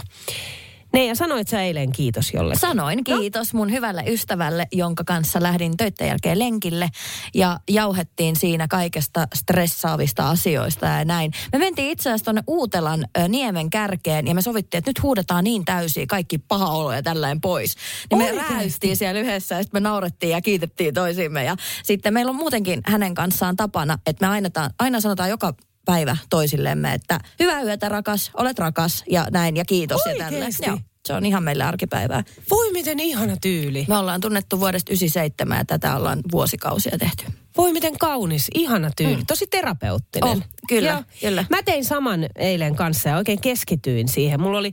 Ne 0.93 1.05
ja 1.05 1.15
sanoit 1.15 1.48
sä 1.48 1.62
eilen 1.62 1.91
kiitos 1.91 2.33
jolle? 2.33 2.55
Sanoin 2.55 2.98
no. 3.07 3.17
kiitos 3.17 3.53
no? 3.53 3.57
mun 3.57 3.71
hyvälle 3.71 4.03
ystävälle, 4.07 4.67
jonka 4.71 5.03
kanssa 5.03 5.43
lähdin 5.43 5.77
töiden 5.77 6.07
jälkeen 6.07 6.39
lenkille 6.39 6.89
ja 7.33 7.60
jauhettiin 7.69 8.36
siinä 8.36 8.67
kaikesta 8.67 9.27
stressaavista 9.33 10.29
asioista 10.29 10.86
ja 10.86 11.05
näin. 11.05 11.31
Me 11.51 11.60
mentiin 11.60 11.89
itse 11.91 12.10
asiassa 12.10 12.25
tuonne 12.25 12.43
Uutelan 12.48 13.05
ö, 13.17 13.27
niemen 13.27 13.69
kärkeen 13.69 14.27
ja 14.27 14.36
me 14.36 14.41
sovittiin, 14.41 14.79
että 14.79 14.89
nyt 14.89 15.03
huudetaan 15.03 15.43
niin 15.43 15.65
täysiä 15.65 16.05
kaikki 16.07 16.38
paha 16.38 16.69
olo 16.69 16.93
ja 16.93 17.03
tällainen 17.03 17.41
pois. 17.41 17.75
Niin 18.10 18.17
me 18.17 18.43
rääystiin 18.50 18.98
siellä 18.98 19.19
yhdessä 19.19 19.55
ja 19.55 19.63
sitten 19.63 19.81
me 19.81 19.89
naurettiin 19.89 20.31
ja 20.31 20.41
kiitettiin 20.41 20.93
toisimme 20.93 21.43
ja 21.43 21.55
sitten 21.83 22.13
meillä 22.13 22.29
on 22.29 22.36
muutenkin 22.36 22.81
hänen 22.86 23.13
kanssaan 23.13 23.55
tapana, 23.55 23.98
että 24.05 24.27
me 24.27 24.31
aina, 24.31 24.50
aina 24.79 25.01
sanotaan 25.01 25.29
joka 25.29 25.53
päivä 25.85 26.17
toisillemme, 26.29 26.93
että 26.93 27.19
hyvää 27.39 27.61
yötä 27.61 27.89
rakas, 27.89 28.31
olet 28.33 28.59
rakas 28.59 29.03
ja 29.09 29.27
näin 29.31 29.57
ja 29.57 29.65
kiitos 29.65 30.01
Oikeesti? 30.07 30.35
ja 30.35 30.41
tälle. 30.41 30.67
Joo. 30.67 30.77
Se 31.05 31.13
on 31.13 31.25
ihan 31.25 31.43
meille 31.43 31.63
arkipäivää. 31.63 32.23
Voi 32.50 32.71
miten 32.71 33.00
ihana 33.00 33.38
tyyli. 33.41 33.85
Me 33.88 33.97
ollaan 33.97 34.21
tunnettu 34.21 34.59
vuodesta 34.59 34.91
97 34.91 35.57
ja 35.57 35.65
tätä 35.65 35.95
ollaan 35.95 36.19
vuosikausia 36.31 36.97
tehty. 36.97 37.25
Voi 37.57 37.73
miten 37.73 37.97
kaunis, 37.97 38.47
ihana 38.53 38.91
tyyli. 38.97 39.15
Mm. 39.15 39.25
Tosi 39.25 39.47
terapeuttinen. 39.47 40.29
Oh, 40.29 40.43
kyllä, 40.67 40.89
ja 40.89 41.03
kyllä. 41.21 41.45
Mä 41.50 41.63
tein 41.63 41.85
saman 41.85 42.25
eilen 42.35 42.75
kanssa 42.75 43.09
ja 43.09 43.17
oikein 43.17 43.41
keskityin 43.41 44.07
siihen. 44.07 44.41
Mulla 44.41 44.57
oli 44.57 44.71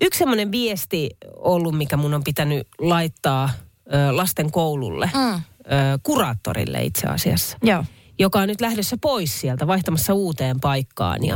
yksi 0.00 0.18
semmoinen 0.18 0.52
viesti 0.52 1.10
ollut, 1.36 1.78
mikä 1.78 1.96
mun 1.96 2.14
on 2.14 2.24
pitänyt 2.24 2.68
laittaa 2.78 3.50
lasten 4.10 4.50
koululle. 4.50 5.10
Mm. 5.14 5.42
Kuraattorille 6.02 6.82
itse 6.82 7.06
asiassa. 7.06 7.58
Joo 7.62 7.84
joka 8.20 8.38
on 8.40 8.48
nyt 8.48 8.60
lähdössä 8.60 8.96
pois 9.00 9.40
sieltä, 9.40 9.66
vaihtamassa 9.66 10.14
uuteen 10.14 10.60
paikkaan. 10.60 11.24
Ja 11.24 11.34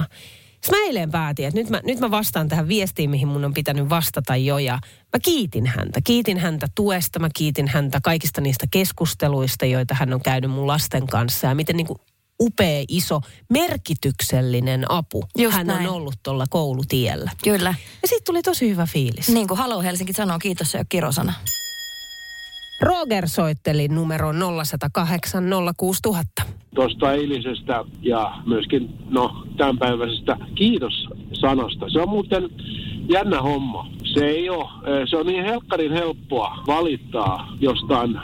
mä 0.70 0.76
eilen 0.86 1.10
päätin, 1.10 1.46
että 1.46 1.60
nyt 1.60 1.70
mä, 1.70 1.80
nyt 1.84 2.00
mä 2.00 2.10
vastaan 2.10 2.48
tähän 2.48 2.68
viestiin, 2.68 3.10
mihin 3.10 3.28
mun 3.28 3.44
on 3.44 3.54
pitänyt 3.54 3.88
vastata 3.88 4.36
jo. 4.36 4.58
Ja 4.58 4.78
mä 4.84 5.18
kiitin 5.22 5.66
häntä. 5.66 6.00
Kiitin 6.04 6.38
häntä 6.38 6.66
tuesta, 6.74 7.18
mä 7.18 7.28
kiitin 7.36 7.68
häntä 7.68 8.00
kaikista 8.02 8.40
niistä 8.40 8.66
keskusteluista, 8.70 9.66
joita 9.66 9.94
hän 9.94 10.14
on 10.14 10.22
käynyt 10.22 10.50
mun 10.50 10.66
lasten 10.66 11.06
kanssa. 11.06 11.46
Ja 11.46 11.54
miten 11.54 11.76
niin 11.76 11.86
kuin 11.86 11.98
upea, 12.40 12.84
iso, 12.88 13.20
merkityksellinen 13.48 14.90
apu 14.90 15.24
Just 15.38 15.56
hän 15.56 15.66
näin. 15.66 15.88
on 15.88 15.94
ollut 15.94 16.14
tuolla 16.22 16.44
koulutiellä. 16.50 17.30
Kyllä. 17.44 17.74
Ja 18.02 18.08
siitä 18.08 18.24
tuli 18.24 18.42
tosi 18.42 18.68
hyvä 18.70 18.86
fiilis. 18.86 19.28
Niin 19.28 19.48
kuin 19.48 19.58
Halo 19.58 19.82
Helsinki 19.82 20.12
sanoo, 20.12 20.38
kiitos 20.38 20.72
se 20.72 20.78
on 20.78 20.84
kirosana. 20.88 21.32
Roger 22.80 23.28
soitteli 23.28 23.88
numero 23.88 24.32
0108 24.32 25.44
06000. 25.76 26.42
Tuosta 26.74 27.12
eilisestä 27.12 27.84
ja 28.02 28.32
myöskin 28.46 28.94
no, 29.10 29.46
tämänpäiväisestä 29.56 30.36
kiitos-sanasta. 30.54 31.90
Se 31.90 32.00
on 32.00 32.08
muuten 32.08 32.50
jännä 33.08 33.40
homma. 33.42 33.86
Se 34.14 34.26
ei 34.26 34.50
ole, 34.50 34.64
eh, 34.64 35.08
se 35.10 35.16
on 35.16 35.26
niin 35.26 35.44
helkkarin 35.44 35.92
helppoa 35.92 36.58
valittaa 36.66 37.56
jostain, 37.60 38.18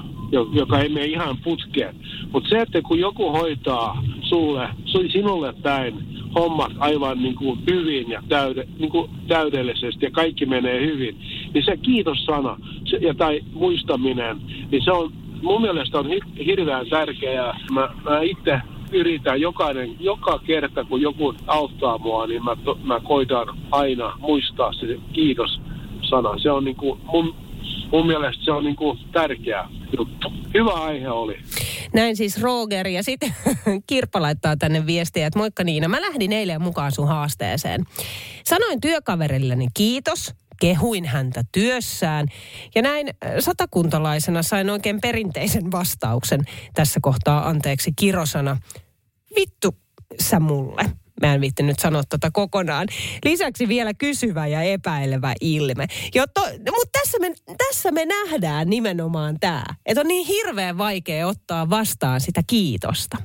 joka 0.52 0.80
ei 0.80 0.88
mene 0.88 1.06
ihan 1.06 1.36
putkeen. 1.44 1.96
Mutta 2.32 2.48
se, 2.48 2.58
että 2.58 2.82
kun 2.82 2.98
joku 2.98 3.32
hoitaa 3.32 4.02
sulle, 4.22 4.68
sinulle 5.12 5.52
päin 5.62 6.10
hommat 6.34 6.72
aivan 6.78 7.22
niin 7.22 7.34
kuin 7.34 7.58
hyvin 7.70 8.10
ja 8.10 8.22
täyde, 8.28 8.68
niin 8.78 8.90
kuin 8.90 9.10
täydellisesti 9.28 10.04
ja 10.06 10.10
kaikki 10.10 10.46
menee 10.46 10.86
hyvin, 10.86 11.16
niin 11.54 11.64
se 11.64 11.76
kiitos-sana 11.76 12.56
se, 12.84 12.96
ja, 12.96 13.14
tai 13.14 13.40
muistaminen, 13.52 14.40
niin 14.70 14.84
se 14.84 14.92
on 14.92 15.12
mun 15.42 15.62
mielestä 15.62 15.98
on 15.98 16.06
hirveän 16.46 16.86
tärkeää. 16.90 17.60
Mä, 17.72 17.88
mä 18.04 18.20
itse 18.20 18.60
yritän 18.92 19.40
jokainen, 19.40 19.96
joka 20.00 20.38
kerta 20.38 20.84
kun 20.84 21.00
joku 21.00 21.34
auttaa 21.46 21.98
mua, 21.98 22.26
niin 22.26 22.44
mä, 22.44 22.56
to, 22.64 22.78
mä 22.82 23.00
koitan 23.00 23.58
aina 23.70 24.16
muistaa 24.18 24.72
se 24.72 24.98
kiitos-sana. 25.12 26.38
Se 26.38 26.50
on 26.50 26.64
niin 26.64 26.76
kuin 26.76 27.00
mun, 27.12 27.34
mun 27.92 28.06
mielestä 28.06 28.44
se 28.44 28.52
on 28.52 28.64
niin 28.64 28.76
kuin 28.76 28.98
tärkeä 29.12 29.68
juttu. 29.98 30.32
Hyvä 30.54 30.72
aihe 30.72 31.10
oli. 31.10 31.36
Näin 31.94 32.16
siis 32.16 32.42
Roger 32.42 32.88
ja 32.88 33.02
sitten 33.02 33.34
Kirppa 33.88 34.22
laittaa 34.22 34.56
tänne 34.56 34.86
viestiä, 34.86 35.26
että 35.26 35.38
moikka 35.38 35.64
Niina, 35.64 35.88
mä 35.88 36.00
lähdin 36.00 36.32
eilen 36.32 36.62
mukaan 36.62 36.92
sun 36.92 37.08
haasteeseen. 37.08 37.84
Sanoin 38.44 38.80
työkaverilleni 38.80 39.66
kiitos, 39.74 40.34
kehuin 40.60 41.04
häntä 41.04 41.44
työssään. 41.52 42.26
Ja 42.74 42.82
näin 42.82 43.08
äh, 43.08 43.32
satakuntalaisena 43.38 44.42
sain 44.42 44.70
oikein 44.70 45.00
perinteisen 45.00 45.72
vastauksen 45.72 46.40
tässä 46.74 47.00
kohtaa, 47.02 47.48
anteeksi, 47.48 47.92
kirosana. 47.96 48.56
Vittu 49.36 49.76
sä 50.20 50.40
mulle. 50.40 50.90
Mä 51.20 51.34
en 51.34 51.40
viitti 51.40 51.62
nyt 51.62 51.78
sanoa 51.78 52.02
tota 52.08 52.30
kokonaan. 52.30 52.88
Lisäksi 53.24 53.68
vielä 53.68 53.94
kysyvä 53.94 54.46
ja 54.46 54.62
epäilevä 54.62 55.34
ilme. 55.40 55.86
Mutta 56.66 56.98
tässä 57.00 57.18
me, 57.18 57.32
tässä 57.58 57.90
me 57.90 58.06
nähdään 58.06 58.70
nimenomaan 58.70 59.36
tämä, 59.40 59.64
että 59.86 60.00
on 60.00 60.08
niin 60.08 60.26
hirveän 60.26 60.78
vaikea 60.78 61.26
ottaa 61.26 61.70
vastaan 61.70 62.20
sitä 62.20 62.42
kiitosta. 62.46 63.16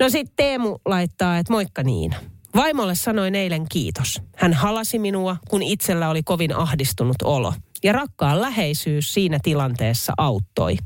No 0.00 0.08
sitten 0.08 0.36
Teemu 0.36 0.78
laittaa, 0.86 1.38
että 1.38 1.52
moikka 1.52 1.82
Niina. 1.82 2.16
Vaimolle 2.56 2.94
sanoin 2.94 3.34
eilen 3.34 3.68
kiitos. 3.68 4.22
Hän 4.36 4.52
halasi 4.52 4.98
minua, 4.98 5.36
kun 5.48 5.62
itsellä 5.62 6.08
oli 6.08 6.22
kovin 6.22 6.56
ahdistunut 6.56 7.16
olo. 7.24 7.52
Ja 7.84 7.92
rakkaan 7.92 8.40
läheisyys 8.40 9.14
siinä 9.14 9.38
tilanteessa 9.42 10.12
auttoi. 10.18 10.76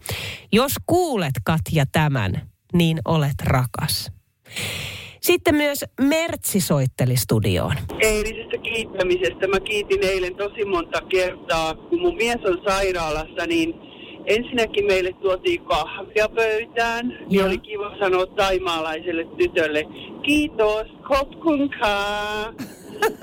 Jos 0.52 0.72
kuulet 0.86 1.34
Katja 1.44 1.84
tämän, 1.92 2.50
niin 2.72 2.98
olet 3.04 3.40
rakas. 3.44 4.12
Sitten 5.20 5.54
myös 5.54 5.84
Mertsi 6.00 6.60
soitteli 6.60 7.16
studioon. 7.16 7.76
Eilisestä 8.00 8.58
kiittämisestä 8.62 9.48
mä 9.48 9.60
kiitin 9.60 10.04
eilen 10.04 10.34
tosi 10.34 10.64
monta 10.64 11.00
kertaa. 11.00 11.74
Kun 11.74 12.00
mun 12.00 12.16
mies 12.16 12.40
on 12.44 12.58
sairaalassa, 12.68 13.46
niin 13.46 13.74
ensinnäkin 14.26 14.86
meille 14.86 15.12
tuotiin 15.12 15.64
kahvia 15.64 16.28
pöytään. 16.28 17.18
Niin 17.30 17.44
oli 17.44 17.58
kiva 17.58 17.98
sanoa 17.98 18.26
taimaalaiselle 18.26 19.26
tytölle, 19.36 19.84
kiitos, 20.22 20.86
kopkunkaa. 21.08 22.52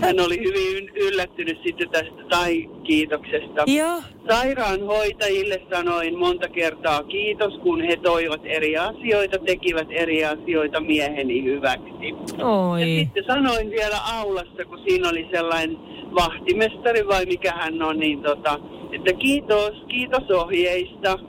hän 0.01 0.19
oli 0.19 0.37
hyvin 0.37 0.91
yllättynyt 0.95 1.57
sitten 1.63 1.89
tästä 1.89 2.23
tai-kiitoksesta. 2.29 3.63
Joo. 3.67 4.01
Sairaanhoitajille 4.29 5.61
sanoin 5.75 6.17
monta 6.17 6.47
kertaa 6.47 7.03
kiitos, 7.03 7.53
kun 7.63 7.81
he 7.81 7.97
toivat 7.97 8.41
eri 8.43 8.77
asioita, 8.77 9.37
tekivät 9.39 9.87
eri 9.89 10.25
asioita 10.25 10.79
mieheni 10.79 11.43
hyväksi. 11.43 12.09
Ja 12.37 12.45
Oi. 12.45 12.81
sitten 12.99 13.23
sanoin 13.27 13.69
vielä 13.69 13.97
aulassa, 14.13 14.65
kun 14.65 14.79
siinä 14.87 15.09
oli 15.09 15.27
sellainen 15.31 15.77
vahtimestari 16.15 17.07
vai 17.07 17.25
mikä 17.25 17.51
hän 17.51 17.81
on, 17.81 17.99
niin 17.99 18.21
tota, 18.21 18.59
että 18.91 19.13
kiitos, 19.13 19.73
kiitos 19.87 20.31
ohjeista. 20.31 21.19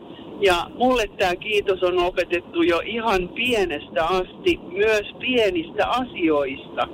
Ja 0.43 0.71
mulle 0.75 1.05
tämä 1.19 1.37
kiitos 1.37 1.83
on 1.83 1.99
opetettu 1.99 2.63
jo 2.63 2.81
ihan 2.85 3.29
pienestä 3.29 4.05
asti, 4.05 4.57
myös 4.73 5.07
pienistä 5.21 5.89
asioista. 5.89 6.89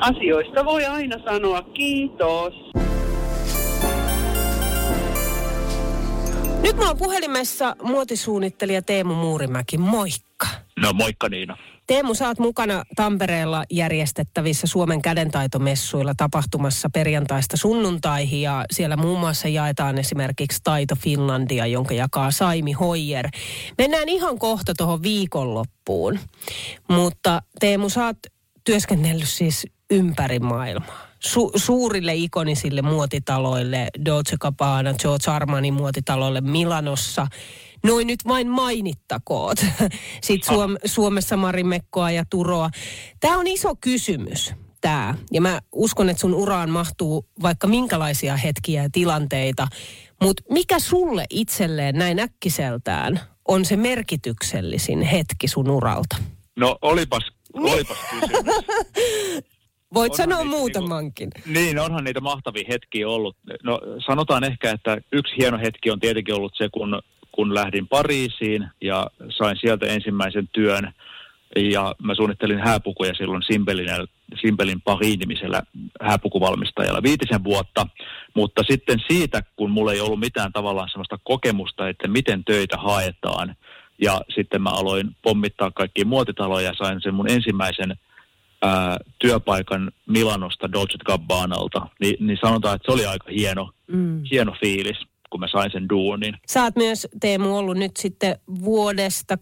Asioista 0.00 0.64
voi 0.64 0.84
aina 0.84 1.16
sanoa 1.24 1.62
kiitos. 1.62 2.54
Nyt 6.62 6.76
mä 6.76 6.86
oon 6.86 6.98
puhelimessa 6.98 7.76
muotisuunnittelija 7.82 8.82
Teemu 8.82 9.14
Muurimäki. 9.14 9.78
Moikka. 9.78 10.46
No 10.80 10.92
moikka 10.92 11.28
Niina. 11.28 11.56
Teemu, 11.92 12.12
oot 12.26 12.38
mukana 12.38 12.84
Tampereella 12.96 13.64
järjestettävissä 13.70 14.66
Suomen 14.66 15.02
kädentaitomessuilla 15.02 16.14
tapahtumassa 16.16 16.88
perjantaista 16.92 17.56
sunnuntaihin 17.56 18.42
ja 18.42 18.64
siellä 18.72 18.96
muun 18.96 19.20
muassa 19.20 19.48
jaetaan 19.48 19.98
esimerkiksi 19.98 20.60
Taito 20.64 20.96
Finlandia, 20.96 21.66
jonka 21.66 21.94
jakaa 21.94 22.30
Saimi 22.30 22.72
Hoijer. 22.72 23.28
Mennään 23.78 24.08
ihan 24.08 24.38
kohta 24.38 24.72
tuohon 24.76 25.02
viikonloppuun, 25.02 26.18
mutta 26.88 27.42
Teemu, 27.60 27.86
oot 28.04 28.16
työskennellyt 28.64 29.28
siis 29.28 29.66
ympäri 29.90 30.38
maailmaa. 30.38 31.11
Su- 31.26 31.50
suurille 31.56 32.14
ikonisille 32.14 32.82
muotitaloille, 32.82 33.88
Dolce 34.04 34.36
Gabbana, 34.40 34.94
George 34.94 35.30
Armani 35.30 35.70
muotitaloille 35.70 36.40
Milanossa. 36.40 37.26
Noin 37.84 38.06
nyt 38.06 38.20
vain 38.28 38.48
mainittakoot. 38.48 39.58
Sitten 40.24 40.54
Suom- 40.54 40.76
Suomessa 40.84 41.36
Marimekkoa 41.36 42.10
ja 42.10 42.24
Turoa. 42.30 42.70
Tämä 43.20 43.38
on 43.38 43.46
iso 43.46 43.74
kysymys, 43.80 44.54
tämä. 44.80 45.14
Ja 45.32 45.40
mä 45.40 45.60
uskon, 45.72 46.08
että 46.10 46.20
sun 46.20 46.34
uraan 46.34 46.70
mahtuu 46.70 47.26
vaikka 47.42 47.66
minkälaisia 47.66 48.36
hetkiä 48.36 48.82
ja 48.82 48.88
tilanteita. 48.92 49.68
Mutta 50.22 50.42
mikä 50.50 50.78
sulle 50.78 51.24
itselleen 51.30 51.98
näin 51.98 52.18
äkkiseltään 52.20 53.20
on 53.48 53.64
se 53.64 53.76
merkityksellisin 53.76 55.02
hetki 55.02 55.48
sun 55.48 55.70
uralta? 55.70 56.16
No 56.56 56.78
olipas, 56.82 57.22
olipas 57.54 57.96
kysymys. 58.10 58.54
Voit 59.94 60.12
Onhan 60.12 60.28
sanoa 60.28 60.44
niitä 60.44 60.56
muutamankin. 60.56 61.30
Niin, 61.46 61.78
onhan 61.78 62.04
niitä 62.04 62.20
mahtavia 62.20 62.64
hetkiä 62.68 63.08
ollut. 63.08 63.36
No 63.62 63.80
sanotaan 64.06 64.44
ehkä, 64.44 64.70
että 64.70 64.98
yksi 65.12 65.34
hieno 65.38 65.58
hetki 65.58 65.90
on 65.90 66.00
tietenkin 66.00 66.34
ollut 66.34 66.54
se, 66.56 66.68
kun, 66.68 67.02
kun 67.32 67.54
lähdin 67.54 67.88
Pariisiin 67.88 68.68
ja 68.80 69.06
sain 69.38 69.56
sieltä 69.60 69.86
ensimmäisen 69.86 70.48
työn. 70.52 70.92
Ja 71.56 71.94
mä 72.02 72.14
suunnittelin 72.14 72.58
hääpukuja 72.58 73.14
silloin 73.14 73.42
Simpelin, 73.42 73.88
Simpelin 74.40 74.80
Paris-nimisellä 74.80 75.62
hääpukuvalmistajalla 76.00 77.02
viitisen 77.02 77.44
vuotta. 77.44 77.86
Mutta 78.34 78.62
sitten 78.70 78.98
siitä, 79.08 79.42
kun 79.56 79.70
mulla 79.70 79.92
ei 79.92 80.00
ollut 80.00 80.20
mitään 80.20 80.52
tavallaan 80.52 80.88
sellaista 80.88 81.18
kokemusta, 81.24 81.88
että 81.88 82.08
miten 82.08 82.44
töitä 82.44 82.76
haetaan. 82.76 83.56
Ja 84.02 84.20
sitten 84.34 84.62
mä 84.62 84.70
aloin 84.70 85.16
pommittaa 85.22 85.70
kaikkia 85.70 86.04
muotitaloja 86.04 86.66
ja 86.66 86.74
sain 86.74 87.00
sen 87.02 87.14
mun 87.14 87.30
ensimmäisen 87.30 87.96
ää, 88.62 88.98
työpaikan 89.18 89.90
Milanosta 90.08 90.72
Dolce 90.72 90.98
Gabbanalta, 91.06 91.86
niin, 92.00 92.26
niin 92.26 92.38
sanotaan, 92.40 92.76
että 92.76 92.86
se 92.86 92.92
oli 92.92 93.06
aika 93.06 93.30
hieno, 93.30 93.70
Mm. 93.86 94.22
hieno 94.30 94.52
fiilis, 94.60 94.96
kun 95.30 95.40
mä 95.40 95.48
sain 95.52 95.70
sen 95.72 95.88
duunin. 95.88 96.34
Sä 96.48 96.62
oot 96.62 96.76
myös, 96.76 97.08
Teemu, 97.20 97.56
ollut 97.56 97.76
nyt 97.76 97.96
sitten 97.96 98.36
vuodesta 98.64 99.38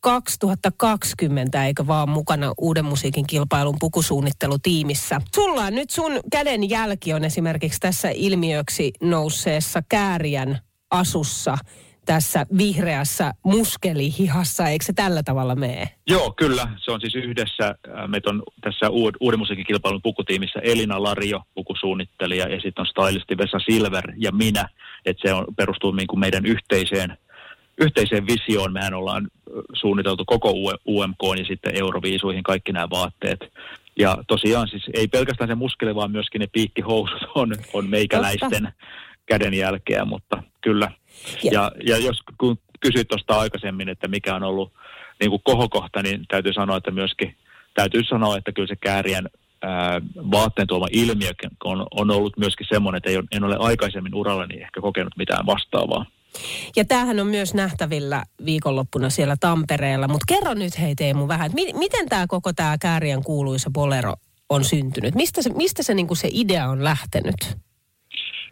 2020, 0.00 1.66
eikä 1.66 1.86
vaan 1.86 2.08
mukana 2.08 2.52
uuden 2.58 2.84
musiikin 2.84 3.26
kilpailun 3.26 3.76
pukusuunnittelutiimissä. 3.80 5.20
Sulla 5.34 5.60
on 5.64 5.74
nyt 5.74 5.90
sun 5.90 6.12
käden 6.32 6.70
jälki 6.70 7.12
on 7.12 7.24
esimerkiksi 7.24 7.80
tässä 7.80 8.10
ilmiöksi 8.14 8.92
nousseessa 9.02 9.82
kääriän 9.88 10.58
asussa 10.90 11.58
tässä 12.10 12.46
vihreässä 12.58 13.32
muskelihihassa, 13.42 14.68
eikö 14.68 14.84
se 14.84 14.92
tällä 14.92 15.22
tavalla 15.22 15.54
mene? 15.54 15.88
Joo, 16.06 16.32
kyllä. 16.36 16.68
Se 16.84 16.90
on 16.92 17.00
siis 17.00 17.14
yhdessä, 17.14 17.74
ää, 17.94 18.06
meitä 18.06 18.30
on 18.30 18.42
tässä 18.60 18.90
uud, 18.90 19.14
uuden 19.20 19.38
musiikin 19.38 19.66
kilpailun 19.66 20.02
pukutiimissä 20.02 20.60
Elina 20.62 21.02
Lario, 21.02 21.42
pukusuunnittelija, 21.54 22.48
ja 22.48 22.60
sitten 22.60 22.82
on 22.82 22.86
stylisti 22.86 23.38
Vesa 23.38 23.58
Silver 23.58 24.12
ja 24.16 24.32
minä. 24.32 24.68
Että 25.04 25.28
se 25.28 25.34
on, 25.34 25.44
perustuu 25.56 25.92
niin 25.92 26.06
kuin 26.06 26.20
meidän 26.20 26.46
yhteiseen, 26.46 27.18
yhteiseen 27.78 28.26
visioon. 28.26 28.72
Mehän 28.72 28.94
ollaan 28.94 29.28
suunniteltu 29.72 30.24
koko 30.24 30.52
UMK 30.86 31.22
ja 31.38 31.44
sitten 31.44 31.78
Euroviisuihin 31.80 32.42
kaikki 32.42 32.72
nämä 32.72 32.90
vaatteet. 32.90 33.40
Ja 33.98 34.16
tosiaan 34.28 34.68
siis 34.68 34.84
ei 34.94 35.08
pelkästään 35.08 35.48
se 35.48 35.54
muskeli, 35.54 35.94
vaan 35.94 36.12
myöskin 36.12 36.40
ne 36.40 36.46
piikkihousut 36.52 37.22
on, 37.34 37.54
on 37.72 37.90
meikäläisten 37.90 38.72
kädenjälkeä, 39.26 40.04
mutta 40.04 40.42
kyllä. 40.60 40.90
Ja- 41.42 41.52
Ja, 41.52 41.70
ja 41.86 41.96
jos 41.98 42.18
kun 42.38 42.58
kysyit 42.80 43.08
tuosta 43.08 43.38
aikaisemmin, 43.40 43.88
että 43.88 44.08
mikä 44.08 44.34
on 44.34 44.42
ollut 44.42 44.72
niin 45.20 45.30
kuin 45.30 45.42
kohokohta, 45.44 46.02
niin 46.02 46.24
täytyy 46.28 46.52
sanoa, 46.52 46.76
että 46.76 46.90
myöskin 46.90 47.36
täytyy 47.74 48.04
sanoa, 48.04 48.36
että 48.36 48.52
kyllä 48.52 48.68
se 48.68 48.76
käärien 48.76 49.30
ää, 49.62 50.00
vaatteen 50.30 50.68
tuoma 50.68 50.86
ilmiö 50.90 51.30
on, 51.64 51.86
on 51.90 52.10
ollut 52.10 52.36
myöskin 52.36 52.66
semmoinen, 52.70 52.96
että 52.96 53.10
ei, 53.10 53.18
en 53.32 53.44
ole 53.44 53.56
aikaisemmin 53.58 54.14
urallani 54.14 54.62
ehkä 54.62 54.80
kokenut 54.80 55.16
mitään 55.16 55.46
vastaavaa. 55.46 56.06
Ja 56.76 56.84
tämähän 56.84 57.20
on 57.20 57.26
myös 57.26 57.54
nähtävillä 57.54 58.24
viikonloppuna 58.44 59.10
siellä 59.10 59.36
Tampereella. 59.40 60.08
Mutta 60.08 60.24
kerro 60.34 60.54
nyt 60.54 60.78
hei 60.80 60.94
Teemu 60.94 61.28
vähän, 61.28 61.46
että 61.46 61.54
mi- 61.54 61.72
miten 61.72 62.08
tämä 62.08 62.26
koko 62.26 62.52
tämä 62.52 62.78
Kääriän 62.78 63.22
kuuluisa 63.22 63.70
bolero 63.70 64.14
on 64.48 64.64
syntynyt? 64.64 65.14
Mistä 65.14 65.42
se, 65.42 65.50
mistä 65.50 65.82
se, 65.82 65.94
niinku 65.94 66.14
se 66.14 66.28
idea 66.32 66.68
on 66.68 66.84
lähtenyt? 66.84 67.36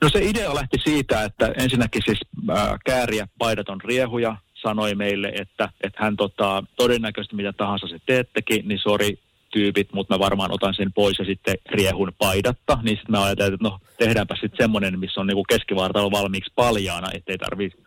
No 0.02 0.08
se 0.08 0.24
idea 0.24 0.54
lähti 0.54 0.78
siitä, 0.84 1.24
että 1.24 1.52
ensinnäkin 1.56 2.02
siis 2.04 2.20
ää, 2.48 2.78
kääriä 2.84 3.28
paidaton 3.38 3.80
riehuja 3.80 4.36
sanoi 4.54 4.94
meille, 4.94 5.28
että, 5.28 5.68
että 5.80 6.02
hän 6.02 6.16
tota, 6.16 6.64
todennäköisesti 6.76 7.36
mitä 7.36 7.52
tahansa 7.52 7.88
se 7.88 7.98
teettekin, 8.06 8.68
niin 8.68 8.78
sori 8.78 9.18
tyypit, 9.52 9.92
mutta 9.92 10.14
mä 10.14 10.18
varmaan 10.18 10.52
otan 10.52 10.74
sen 10.74 10.92
pois 10.92 11.18
ja 11.18 11.24
sitten 11.24 11.54
riehun 11.70 12.12
paidatta. 12.18 12.78
Niin 12.82 12.96
sitten 12.96 13.12
mä 13.12 13.24
ajattelin, 13.24 13.54
että 13.54 13.68
no 13.68 13.78
tehdäänpä 13.98 14.34
sitten 14.40 14.64
semmoinen, 14.64 14.98
missä 14.98 15.20
on 15.20 15.26
niinku 15.26 15.44
keskivartalo 15.44 16.10
valmiiksi 16.10 16.52
paljaana, 16.54 17.08
ettei 17.14 17.38
tarvitse 17.38 17.78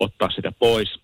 ottaa 0.00 0.30
sitä 0.30 0.52
pois. 0.52 1.00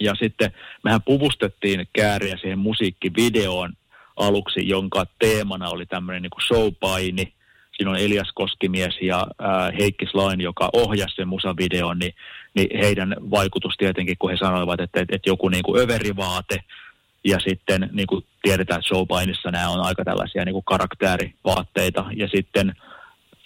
Ja 0.00 0.14
sitten 0.14 0.52
mehän 0.84 1.02
puvustettiin 1.02 1.88
kääriä 1.92 2.36
siihen 2.36 2.58
musiikkivideoon 2.58 3.72
aluksi, 4.16 4.68
jonka 4.68 5.06
teemana 5.18 5.68
oli 5.68 5.86
tämmöinen 5.86 6.22
niin 6.22 6.46
showpaini. 6.46 7.32
Siinä 7.76 7.90
on 7.90 7.98
Elias 7.98 8.32
Koskimies 8.34 8.94
ja 9.02 9.26
ää, 9.38 9.70
Heikki 9.78 10.06
Slain, 10.06 10.40
joka 10.40 10.70
ohjasi 10.72 11.14
sen 11.14 11.28
musavideon, 11.28 11.98
niin, 11.98 12.14
niin 12.54 12.78
heidän 12.80 13.16
vaikutus 13.30 13.74
tietenkin, 13.78 14.16
kun 14.18 14.30
he 14.30 14.36
sanoivat, 14.36 14.80
että, 14.80 15.00
että, 15.00 15.16
että 15.16 15.30
joku 15.30 15.48
niin 15.48 15.62
kuin 15.62 15.82
överivaate, 15.82 16.60
ja 17.24 17.38
sitten 17.40 17.90
niin 17.92 18.06
kuin 18.06 18.24
tiedetään, 18.42 18.78
että 18.78 18.88
showpainissa 18.88 19.50
nämä 19.50 19.68
on 19.68 19.80
aika 19.80 20.04
tällaisia 20.04 20.44
niin 20.44 20.52
kuin 20.52 20.64
karakterivaatteita. 20.64 22.04
Ja 22.16 22.28
sitten 22.28 22.74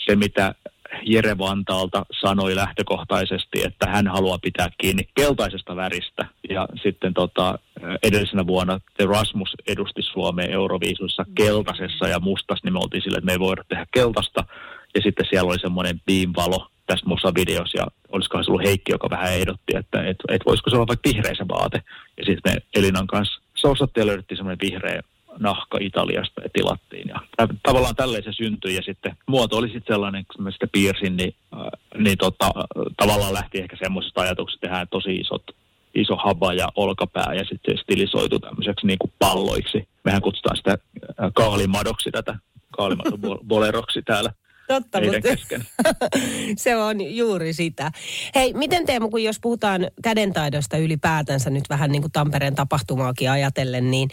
se, 0.07 0.17
mitä 0.17 0.55
Jere 1.03 1.39
Vantaalta 1.39 2.07
sanoi 2.21 2.55
lähtökohtaisesti, 2.55 3.63
että 3.65 3.87
hän 3.91 4.09
haluaa 4.09 4.39
pitää 4.39 4.69
kiinni 4.79 5.09
keltaisesta 5.15 5.77
väristä. 5.77 6.27
Ja 6.51 6.69
sitten 6.83 7.15
tota, 7.15 7.59
edellisenä 8.03 8.47
vuonna 8.47 8.81
The 8.97 9.07
Rasmus 9.07 9.57
edusti 9.67 10.03
Suomea 10.03 10.47
Euroviisuissa 10.47 11.25
keltaisessa 11.35 12.09
ja 12.09 12.21
mustassa, 12.21 12.65
niin 12.65 12.73
me 12.73 12.79
oltiin 12.79 13.03
sille, 13.03 13.19
että 13.19 13.27
me 13.27 13.33
ei 13.33 13.39
voida 13.39 13.65
tehdä 13.69 13.87
keltaista. 13.91 14.45
Ja 14.95 15.01
sitten 15.03 15.27
siellä 15.31 15.49
oli 15.49 15.59
semmoinen 15.59 16.01
beam-valo 16.07 16.67
tässä 16.87 17.07
musavideossa 17.07 17.79
ja 17.79 17.87
olisikohan 18.13 18.45
se 18.45 18.51
ollut 18.51 18.67
Heikki, 18.67 18.93
joka 18.93 19.11
vähän 19.11 19.35
ehdotti, 19.35 19.77
että 19.77 20.03
et, 20.03 20.17
et 20.29 20.43
voisiko 20.47 20.71
se 20.71 20.77
olla 20.77 20.87
vaikka 20.87 21.09
vihreä 21.09 21.35
se 21.35 21.49
vaate. 21.49 21.83
Ja 22.17 22.25
sitten 22.27 22.53
me 22.53 22.63
Elinan 22.75 23.07
kanssa 23.07 23.41
sousattiin 23.55 24.03
ja 24.03 24.07
löydettiin 24.07 24.39
semmoinen 24.39 24.71
vihreä 24.71 25.03
nahka 25.39 25.79
Italiasta 25.81 26.43
ja 26.43 26.49
tilattiin. 26.53 27.09
Ja 27.09 27.21
tavallaan 27.63 27.97
tälleen 27.97 28.25
se 28.25 28.33
syntyi 28.33 28.75
ja 28.75 28.83
sitten 28.83 29.17
muoto 29.27 29.57
oli 29.57 29.67
sitten 29.67 29.95
sellainen, 29.95 30.25
kun 30.27 30.45
mä 30.45 30.51
sitä 30.51 30.67
piirsin, 30.73 31.17
niin, 31.17 31.35
äh, 31.55 31.61
niin 31.99 32.19
tota, 32.19 32.51
tavallaan 32.97 33.35
lähti 33.35 33.59
ehkä 33.59 33.77
semmoisesta 33.77 34.21
ajatuksesta, 34.21 34.57
että 34.57 34.67
tehdään 34.67 34.89
tosi 34.91 35.15
isot 35.15 35.43
iso 35.95 36.17
haba 36.17 36.53
ja 36.53 36.69
olkapää 36.77 37.35
ja 37.35 37.45
sitten 37.45 37.77
se 37.77 37.83
stilisoitu 37.83 38.39
tämmöiseksi 38.39 38.87
niin 38.87 38.99
kuin 38.99 39.13
palloiksi. 39.19 39.89
Mehän 40.05 40.23
kutsutaan 40.23 40.57
sitä 40.57 40.71
äh, 40.71 41.31
kaalimadoksi 41.35 42.11
tätä, 42.11 42.35
kaalimadoboleroksi 42.71 44.03
täällä 44.07 44.33
Totta, 44.69 45.01
mutta 45.01 45.29
se 46.65 46.77
on 46.77 47.17
juuri 47.17 47.53
sitä. 47.53 47.91
Hei, 48.35 48.53
miten 48.53 48.87
Teemu, 48.87 49.11
kun 49.11 49.23
jos 49.23 49.41
puhutaan 49.41 49.87
kädentaidosta 50.03 50.77
ylipäätänsä 50.77 51.51
nyt 51.51 51.65
vähän 51.69 51.91
niin 51.91 52.03
kuin 52.03 52.13
Tampereen 52.13 52.55
tapahtumaakin 52.55 53.31
ajatellen, 53.31 53.91
niin 53.91 54.09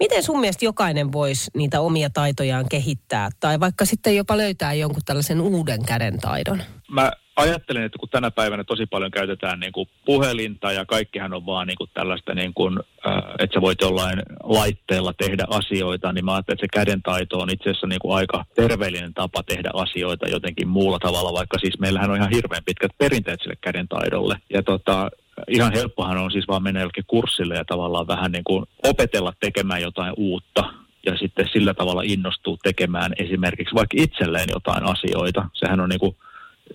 Miten 0.00 0.22
sun 0.22 0.40
mielestä 0.40 0.64
jokainen 0.64 1.12
voisi 1.12 1.50
niitä 1.56 1.80
omia 1.80 2.10
taitojaan 2.10 2.66
kehittää 2.70 3.28
tai 3.40 3.60
vaikka 3.60 3.84
sitten 3.84 4.16
jopa 4.16 4.36
löytää 4.36 4.72
jonkun 4.72 5.02
tällaisen 5.06 5.40
uuden 5.40 5.84
käden 5.84 6.18
taidon? 6.20 6.62
Mä 6.90 7.10
ajattelen, 7.36 7.82
että 7.82 7.98
kun 7.98 8.08
tänä 8.08 8.30
päivänä 8.30 8.64
tosi 8.64 8.86
paljon 8.86 9.10
käytetään 9.10 9.60
niin 9.60 9.72
kuin 9.72 9.88
puhelinta 10.04 10.72
ja 10.72 10.86
kaikkihan 10.86 11.34
on 11.34 11.46
vaan 11.46 11.66
niin 11.66 11.76
kuin 11.76 11.90
tällaista, 11.94 12.34
niin 12.34 12.54
kuin, 12.54 12.78
äh, 13.06 13.14
että 13.38 13.54
sä 13.54 13.60
voit 13.60 13.80
jollain 13.80 14.22
laitteella 14.42 15.12
tehdä 15.12 15.44
asioita, 15.50 16.12
niin 16.12 16.24
mä 16.24 16.34
ajattelen, 16.34 16.54
että 16.54 16.66
se 16.66 16.80
kädentaito 16.80 17.38
on 17.38 17.50
itse 17.50 17.70
asiassa 17.70 17.86
niin 17.86 18.00
kuin 18.00 18.16
aika 18.16 18.44
terveellinen 18.54 19.14
tapa 19.14 19.42
tehdä 19.42 19.70
asioita 19.74 20.28
jotenkin 20.28 20.68
muulla 20.68 20.98
tavalla, 20.98 21.32
vaikka 21.32 21.58
siis 21.58 21.78
meillähän 21.78 22.10
on 22.10 22.16
ihan 22.16 22.34
hirveän 22.34 22.64
pitkät 22.64 22.90
perinteet 22.98 23.40
sille 23.42 23.56
kädentaidolle. 23.60 24.36
Ja 24.52 24.62
tota, 24.62 25.10
ihan 25.48 25.72
helppohan 25.72 26.18
on 26.18 26.32
siis 26.32 26.48
vaan 26.48 26.62
mennä 26.62 26.80
jollekin 26.80 27.04
kurssille 27.06 27.54
ja 27.54 27.64
tavallaan 27.64 28.06
vähän 28.06 28.32
niin 28.32 28.44
kuin 28.44 28.66
opetella 28.82 29.32
tekemään 29.40 29.82
jotain 29.82 30.14
uutta 30.16 30.64
ja 31.06 31.16
sitten 31.16 31.48
sillä 31.52 31.74
tavalla 31.74 32.02
innostuu 32.04 32.58
tekemään 32.62 33.12
esimerkiksi 33.18 33.74
vaikka 33.74 33.96
itselleen 34.00 34.48
jotain 34.52 34.84
asioita. 34.84 35.48
Sehän 35.52 35.80
on 35.80 35.88
niin 35.88 36.00
kuin 36.00 36.16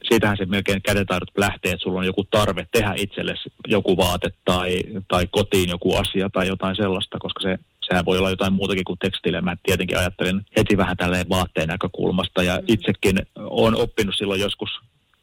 siitähän 0.10 0.38
se 0.38 0.46
melkein 0.46 0.82
kädentaidot 0.82 1.38
lähtee, 1.38 1.72
että 1.72 1.84
sulla 1.84 2.00
on 2.00 2.06
joku 2.06 2.24
tarve 2.24 2.68
tehdä 2.72 2.94
itsellesi 2.98 3.50
joku 3.68 3.98
vaate 3.98 4.30
tai, 4.46 4.80
tai 5.08 5.28
kotiin 5.32 5.70
joku 5.70 5.96
asia 5.96 6.30
tai 6.30 6.48
jotain 6.48 6.76
sellaista, 6.76 7.18
koska 7.20 7.42
se, 7.42 7.58
sehän 7.90 8.06
voi 8.06 8.18
olla 8.18 8.30
jotain 8.30 8.54
muutakin 8.54 8.84
kuin 8.84 9.00
tekstiile. 9.00 9.42
Mä 9.42 9.56
tietenkin 9.64 9.98
ajattelen 9.98 10.46
heti 10.58 10.78
vähän 10.78 10.98
tälleen 10.98 11.30
vaatteen 11.30 11.68
näkökulmasta 11.68 12.44
ja 12.44 12.56
mm. 12.56 12.64
itsekin 12.68 13.18
olen 13.36 13.76
oppinut 13.76 14.16
silloin 14.18 14.42
joskus 14.42 14.70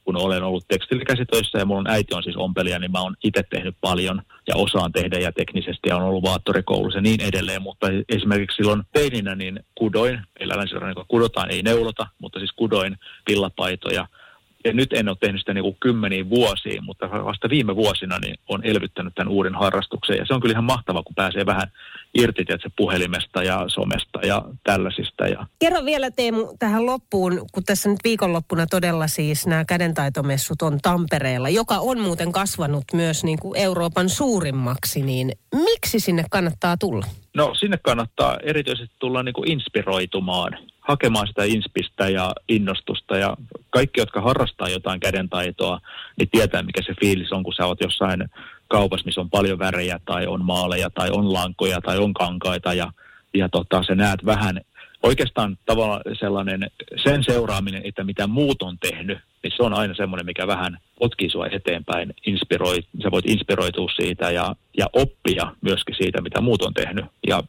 kun 0.04 0.16
olen 0.16 0.42
ollut 0.42 0.68
tekstilikäsitöissä 0.68 1.58
ja 1.58 1.64
mun 1.64 1.90
äiti 1.90 2.14
on 2.14 2.22
siis 2.22 2.36
ompelija, 2.36 2.78
niin 2.78 2.92
mä 2.92 3.00
oon 3.00 3.16
itse 3.24 3.42
tehnyt 3.50 3.76
paljon 3.80 4.22
ja 4.48 4.56
osaan 4.56 4.92
tehdä 4.92 5.18
ja 5.18 5.32
teknisesti 5.32 5.88
ja 5.88 5.96
on 5.96 6.02
ollut 6.02 6.24
vaattorikoulussa 6.24 6.98
ja 6.98 7.02
niin 7.02 7.20
edelleen, 7.20 7.62
mutta 7.62 7.86
esimerkiksi 8.08 8.56
silloin 8.56 8.82
teininä 8.92 9.34
niin 9.34 9.60
kudoin, 9.74 10.20
meillä 10.38 10.56
länsirannikko 10.56 11.04
kudotaan, 11.08 11.50
ei 11.50 11.62
neulota, 11.62 12.06
mutta 12.18 12.38
siis 12.38 12.52
kudoin 12.52 12.96
pillapaitoja– 13.24 14.06
ja 14.64 14.72
nyt 14.72 14.92
en 14.92 15.08
ole 15.08 15.16
tehnyt 15.20 15.40
sitä 15.40 15.54
niin 15.54 15.64
kuin 15.64 15.76
kymmeniin 15.80 16.30
vuosiin, 16.30 16.84
mutta 16.84 17.10
vasta 17.10 17.50
viime 17.50 17.76
vuosina 17.76 18.18
niin 18.18 18.34
on 18.48 18.64
elvyttänyt 18.64 19.14
tämän 19.14 19.32
uuden 19.32 19.54
harrastuksen. 19.54 20.16
Ja 20.16 20.26
se 20.26 20.34
on 20.34 20.40
kyllä 20.40 20.52
ihan 20.52 20.64
mahtava, 20.64 21.02
kun 21.02 21.14
pääsee 21.14 21.46
vähän 21.46 21.68
irti 22.14 22.44
tietysti, 22.44 22.72
puhelimesta 22.76 23.42
ja 23.42 23.64
somesta 23.66 24.18
ja 24.26 24.42
tällaisista. 24.64 25.26
Ja... 25.26 25.46
Kerro 25.58 25.84
vielä 25.84 26.10
Teemu 26.10 26.56
tähän 26.58 26.86
loppuun, 26.86 27.46
kun 27.52 27.64
tässä 27.64 27.88
nyt 27.88 27.98
viikonloppuna 28.04 28.66
todella 28.66 29.06
siis 29.06 29.46
nämä 29.46 29.64
kädentaitomessut 29.64 30.62
on 30.62 30.78
Tampereella, 30.82 31.48
joka 31.48 31.78
on 31.78 32.00
muuten 32.00 32.32
kasvanut 32.32 32.84
myös 32.92 33.24
niin 33.24 33.38
kuin 33.38 33.60
Euroopan 33.60 34.08
suurimmaksi, 34.08 35.02
niin 35.02 35.32
miksi 35.54 36.00
sinne 36.00 36.24
kannattaa 36.30 36.76
tulla? 36.76 37.06
No 37.36 37.54
sinne 37.54 37.78
kannattaa 37.82 38.38
erityisesti 38.42 38.94
tulla 38.98 39.22
niin 39.22 39.32
kuin 39.32 39.50
inspiroitumaan 39.50 40.58
hakemaan 40.82 41.26
sitä 41.26 41.44
inspistä 41.44 42.08
ja 42.08 42.32
innostusta. 42.48 43.16
Ja 43.16 43.36
kaikki, 43.70 44.00
jotka 44.00 44.20
harrastaa 44.20 44.68
jotain 44.68 45.00
kädentaitoa, 45.00 45.80
niin 46.18 46.28
tietää, 46.32 46.62
mikä 46.62 46.82
se 46.82 46.94
fiilis 47.00 47.32
on, 47.32 47.42
kun 47.42 47.54
sä 47.54 47.66
oot 47.66 47.80
jossain 47.80 48.24
kaupassa, 48.68 49.06
missä 49.06 49.20
on 49.20 49.30
paljon 49.30 49.58
värejä 49.58 50.00
tai 50.04 50.26
on 50.26 50.44
maaleja 50.44 50.90
tai 50.90 51.10
on 51.10 51.32
lankoja 51.32 51.80
tai 51.80 51.98
on 51.98 52.14
kankaita 52.14 52.74
ja, 52.74 52.92
ja 53.34 53.48
tota, 53.48 53.82
sä 53.82 53.94
näet 53.94 54.24
vähän 54.24 54.60
oikeastaan 55.02 55.58
tavallaan 55.66 56.00
sellainen 56.18 56.70
sen 57.04 57.24
seuraaminen, 57.24 57.82
että 57.84 58.04
mitä 58.04 58.26
muut 58.26 58.62
on 58.62 58.78
tehnyt, 58.78 59.18
niin 59.42 59.52
se 59.56 59.62
on 59.62 59.74
aina 59.74 59.94
semmoinen, 59.94 60.26
mikä 60.26 60.46
vähän 60.46 60.78
potkii 60.98 61.30
sua 61.30 61.46
eteenpäin, 61.46 62.14
inspiroi, 62.26 62.78
sä 63.02 63.10
voit 63.10 63.26
inspiroitua 63.26 63.88
siitä 63.96 64.30
ja, 64.30 64.56
ja 64.78 64.86
oppia 64.92 65.52
myöskin 65.60 65.94
siitä, 65.94 66.20
mitä 66.20 66.40
muut 66.40 66.62
on 66.62 66.74
tehnyt. 66.74 67.04
Ja 67.26 67.42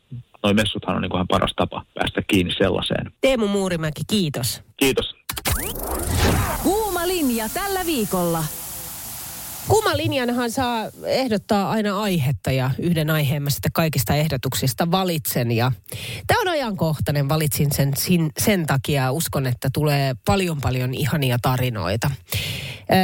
noin 0.43 0.56
messuthan 0.56 0.95
on 0.95 1.01
niin 1.01 1.10
kuin 1.10 1.27
paras 1.27 1.53
tapa 1.56 1.86
päästä 1.93 2.21
kiinni 2.27 2.53
sellaiseen. 2.53 3.12
Teemu 3.21 3.47
Muurimäki, 3.47 4.01
kiitos. 4.08 4.62
Kiitos. 4.77 5.15
Kuuma 6.63 7.08
linja 7.08 7.49
tällä 7.49 7.86
viikolla. 7.86 8.43
Kuuma 9.67 9.97
linjanhan 9.97 10.51
saa 10.51 10.86
ehdottaa 11.06 11.69
aina 11.69 12.01
aihetta 12.01 12.51
ja 12.51 12.71
yhden 12.79 13.10
aiheen 13.10 13.43
mä 13.43 13.49
sitten 13.49 13.71
kaikista 13.71 14.15
ehdotuksista 14.15 14.91
valitsen. 14.91 15.51
Ja 15.51 15.71
tämä 16.27 16.41
on 16.41 16.47
ajankohtainen, 16.47 17.29
valitsin 17.29 17.71
sen 17.71 17.91
sin, 17.97 18.32
sen 18.39 18.65
takia. 18.65 19.12
Uskon, 19.12 19.47
että 19.47 19.69
tulee 19.73 20.15
paljon 20.25 20.62
paljon 20.62 20.93
ihania 20.93 21.38
tarinoita. 21.41 22.12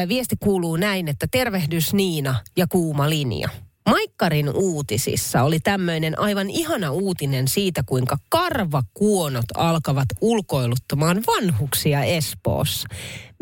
Viesti 0.08 0.36
kuuluu 0.40 0.76
näin, 0.76 1.08
että 1.08 1.28
tervehdys 1.32 1.94
Niina 1.94 2.36
ja 2.58 2.68
kuuma 2.68 3.10
linja. 3.10 3.50
Maikkarin 3.86 4.50
uutisissa 4.50 5.44
oli 5.44 5.60
tämmöinen 5.60 6.20
aivan 6.20 6.50
ihana 6.50 6.92
uutinen 6.92 7.48
siitä, 7.48 7.84
kuinka 7.86 8.18
karvakuonot 8.30 9.46
alkavat 9.56 10.06
ulkoiluttamaan 10.22 11.24
vanhuksia 11.28 12.04
Espoossa. 12.04 12.88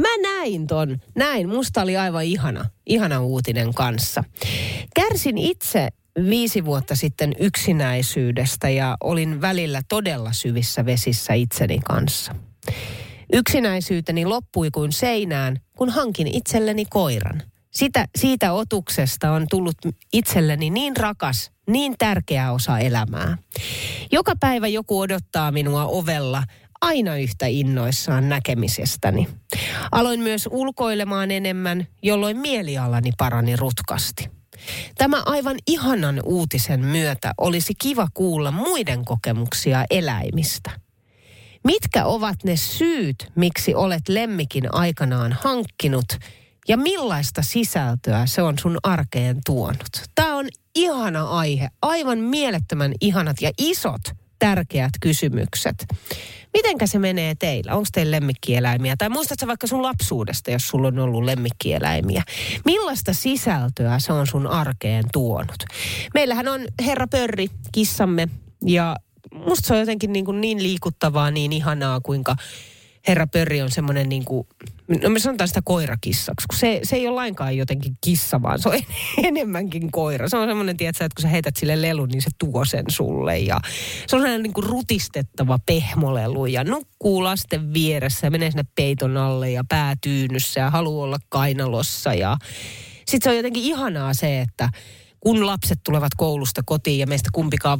Mä 0.01 0.17
näin 0.21 0.67
ton, 0.67 0.97
näin. 1.15 1.49
Musta 1.49 1.81
oli 1.81 1.97
aivan 1.97 2.23
ihana, 2.23 2.65
ihana 2.85 3.21
uutinen 3.21 3.73
kanssa. 3.73 4.23
Kärsin 4.95 5.37
itse 5.37 5.87
viisi 6.29 6.65
vuotta 6.65 6.95
sitten 6.95 7.33
yksinäisyydestä 7.39 8.69
ja 8.69 8.97
olin 9.03 9.41
välillä 9.41 9.81
todella 9.89 10.33
syvissä 10.33 10.85
vesissä 10.85 11.33
itseni 11.33 11.79
kanssa. 11.79 12.35
Yksinäisyyteni 13.33 14.25
loppui 14.25 14.71
kuin 14.71 14.91
seinään, 14.91 15.61
kun 15.77 15.89
hankin 15.89 16.27
itselleni 16.27 16.85
koiran– 16.85 17.43
sitä, 17.77 18.07
siitä 18.15 18.53
otuksesta 18.53 19.31
on 19.31 19.45
tullut 19.49 19.77
itselleni 20.13 20.69
niin 20.69 20.97
rakas, 20.97 21.51
niin 21.67 21.95
tärkeä 21.97 22.51
osa 22.51 22.79
elämää. 22.79 23.37
Joka 24.11 24.33
päivä 24.39 24.67
joku 24.67 24.99
odottaa 24.99 25.51
minua 25.51 25.85
ovella 25.85 26.43
aina 26.81 27.17
yhtä 27.17 27.45
innoissaan 27.45 28.29
näkemisestäni. 28.29 29.27
Aloin 29.91 30.19
myös 30.19 30.49
ulkoilemaan 30.51 31.31
enemmän, 31.31 31.87
jolloin 32.03 32.37
mielialani 32.37 33.11
parani 33.17 33.55
rutkasti. 33.55 34.29
Tämä 34.95 35.23
aivan 35.25 35.57
ihanan 35.67 36.21
uutisen 36.25 36.79
myötä 36.79 37.33
olisi 37.37 37.73
kiva 37.81 38.07
kuulla 38.13 38.51
muiden 38.51 39.05
kokemuksia 39.05 39.85
eläimistä. 39.89 40.71
Mitkä 41.63 42.05
ovat 42.05 42.35
ne 42.43 42.55
syyt, 42.55 43.31
miksi 43.35 43.75
olet 43.75 44.09
lemmikin 44.09 44.75
aikanaan 44.75 45.37
hankkinut– 45.41 46.05
ja 46.67 46.77
millaista 46.77 47.41
sisältöä 47.41 48.25
se 48.25 48.41
on 48.41 48.59
sun 48.59 48.77
arkeen 48.83 49.41
tuonut. 49.45 50.03
Tämä 50.15 50.35
on 50.35 50.47
ihana 50.75 51.29
aihe, 51.29 51.67
aivan 51.81 52.19
mielettömän 52.19 52.93
ihanat 53.01 53.41
ja 53.41 53.51
isot 53.57 54.01
tärkeät 54.39 54.91
kysymykset. 55.01 55.85
Mitenkä 56.53 56.87
se 56.87 56.99
menee 56.99 57.35
teillä? 57.35 57.73
Onko 57.73 57.87
teillä 57.93 58.15
lemmikkieläimiä? 58.15 58.95
Tai 58.97 59.09
muistatko 59.09 59.47
vaikka 59.47 59.67
sun 59.67 59.83
lapsuudesta, 59.83 60.51
jos 60.51 60.67
sulla 60.67 60.87
on 60.87 60.99
ollut 60.99 61.23
lemmikkieläimiä? 61.23 62.23
Millaista 62.65 63.13
sisältöä 63.13 63.99
se 63.99 64.13
on 64.13 64.27
sun 64.27 64.47
arkeen 64.47 65.05
tuonut? 65.13 65.63
Meillähän 66.13 66.47
on 66.47 66.61
herra 66.85 67.07
Pörri, 67.07 67.47
kissamme, 67.71 68.27
ja 68.65 68.95
musta 69.33 69.67
se 69.67 69.73
on 69.73 69.79
jotenkin 69.79 70.13
niin, 70.13 70.25
kuin 70.25 70.41
niin 70.41 70.63
liikuttavaa, 70.63 71.31
niin 71.31 71.53
ihanaa, 71.53 71.99
kuinka 72.03 72.35
herra 73.07 73.27
Pörri 73.27 73.61
on 73.61 73.71
semmoinen 73.71 74.09
niin 74.09 74.25
kuin, 74.25 74.47
no 75.03 75.09
me 75.09 75.19
sanotaan 75.19 75.47
sitä 75.47 75.61
koirakissaksi, 75.65 76.47
kun 76.49 76.59
se, 76.59 76.79
se 76.83 76.95
ei 76.95 77.07
ole 77.07 77.15
lainkaan 77.15 77.57
jotenkin 77.57 77.97
kissa, 78.03 78.41
vaan 78.41 78.59
se 78.59 78.69
on 78.69 78.79
enemmänkin 79.23 79.91
koira. 79.91 80.29
Se 80.29 80.37
on 80.37 80.47
semmoinen, 80.47 80.77
tiedätkö, 80.77 81.05
että 81.05 81.15
kun 81.15 81.21
sä 81.21 81.27
heität 81.27 81.55
sille 81.55 81.81
lelun, 81.81 82.09
niin 82.09 82.21
se 82.21 82.29
tuo 82.39 82.65
sen 82.65 82.85
sulle. 82.89 83.37
Ja 83.37 83.59
se 84.07 84.15
on 84.15 84.21
sellainen 84.21 84.43
niin 84.43 84.53
kuin 84.53 84.67
rutistettava 84.67 85.59
pehmolelu 85.65 86.45
ja 86.45 86.63
nukkuu 86.63 87.23
lasten 87.23 87.73
vieressä 87.73 88.27
ja 88.27 88.31
menee 88.31 88.51
sinne 88.51 88.65
peiton 88.75 89.17
alle 89.17 89.51
ja 89.51 89.63
pää 89.69 89.93
tyynyssä 90.01 90.59
ja 90.59 90.69
haluaa 90.69 91.03
olla 91.03 91.17
kainalossa. 91.29 92.13
Ja 92.13 92.37
sitten 93.07 93.21
se 93.23 93.29
on 93.29 93.37
jotenkin 93.37 93.63
ihanaa 93.63 94.13
se, 94.13 94.41
että 94.41 94.69
kun 95.19 95.45
lapset 95.45 95.79
tulevat 95.83 96.11
koulusta 96.17 96.61
kotiin 96.65 96.99
ja 96.99 97.07
meistä 97.07 97.29
kumpikaan 97.33 97.79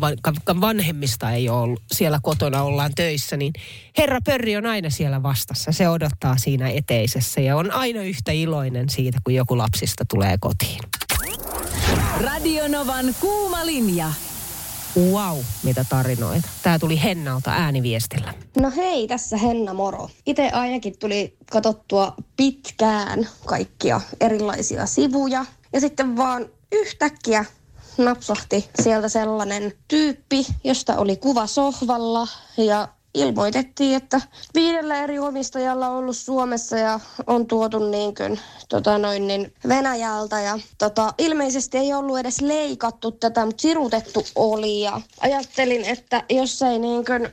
vanhemmista 0.62 1.32
ei 1.32 1.50
ole 1.50 1.62
ollut 1.62 1.84
siellä 1.91 2.19
kotona, 2.23 2.63
ollaan 2.63 2.91
töissä, 2.95 3.38
niin 3.38 3.54
herra 3.97 4.19
Pörri 4.26 4.58
on 4.58 4.65
aina 4.65 4.89
siellä 4.89 5.23
vastassa. 5.23 5.71
Se 5.71 5.89
odottaa 5.89 6.38
siinä 6.38 6.69
eteisessä 6.69 7.41
ja 7.41 7.58
on 7.58 7.71
aina 7.71 8.02
yhtä 8.02 8.32
iloinen 8.32 8.89
siitä, 8.89 9.17
kun 9.23 9.34
joku 9.34 9.58
lapsista 9.58 10.06
tulee 10.06 10.38
kotiin. 10.39 10.80
Radionovan 12.23 13.15
kuuma 13.19 13.65
linja. 13.65 14.12
Wow, 15.12 15.38
mitä 15.63 15.86
tarinoita. 15.89 16.47
Tämä 16.63 16.80
tuli 16.80 17.04
Hennalta 17.04 17.52
ääniviestillä. 17.52 18.34
No 18.62 18.71
hei, 18.76 19.08
tässä 19.08 19.38
Henna 19.38 19.73
moro. 19.73 20.10
Itse 20.26 20.50
ainakin 20.50 21.00
tuli 21.00 21.38
katsottua 21.52 22.15
pitkään 22.38 23.30
kaikkia 23.45 24.02
erilaisia 24.21 24.86
sivuja. 24.86 25.45
Ja 25.73 25.80
sitten 25.80 26.17
vaan 26.17 26.45
yhtäkkiä 26.71 27.45
napsahti 27.97 28.69
sieltä 28.82 29.10
sellainen 29.10 29.73
tyyppi, 29.88 30.45
josta 30.63 30.95
oli 30.97 31.15
kuva 31.17 31.47
sohvalla 31.47 32.27
ja 32.58 32.88
ilmoitettiin, 33.17 33.95
että 33.95 34.21
viidellä 34.56 35.03
eri 35.03 35.19
omistajalla 35.19 35.88
on 35.88 35.97
ollut 35.97 36.17
Suomessa 36.17 36.77
ja 36.77 36.99
on 37.27 37.47
tuotu 37.47 37.80
niin 37.80 38.15
kuin, 38.15 38.39
tota 38.69 38.97
noin, 38.97 39.27
niin 39.27 39.53
Venäjältä. 39.67 40.41
Ja 40.41 40.60
tota, 40.77 41.13
ilmeisesti 41.17 41.77
ei 41.77 41.93
ollut 41.93 42.19
edes 42.19 42.41
leikattu 42.41 43.12
tätä, 43.12 43.45
mutta 43.45 43.62
sirutettu 43.62 44.25
oli. 44.36 44.82
Ja 44.82 45.01
ajattelin, 45.19 45.86
että 45.86 46.23
jos 46.30 46.62
ei, 46.62 46.80
niin 46.80 47.06
kuin, 47.06 47.30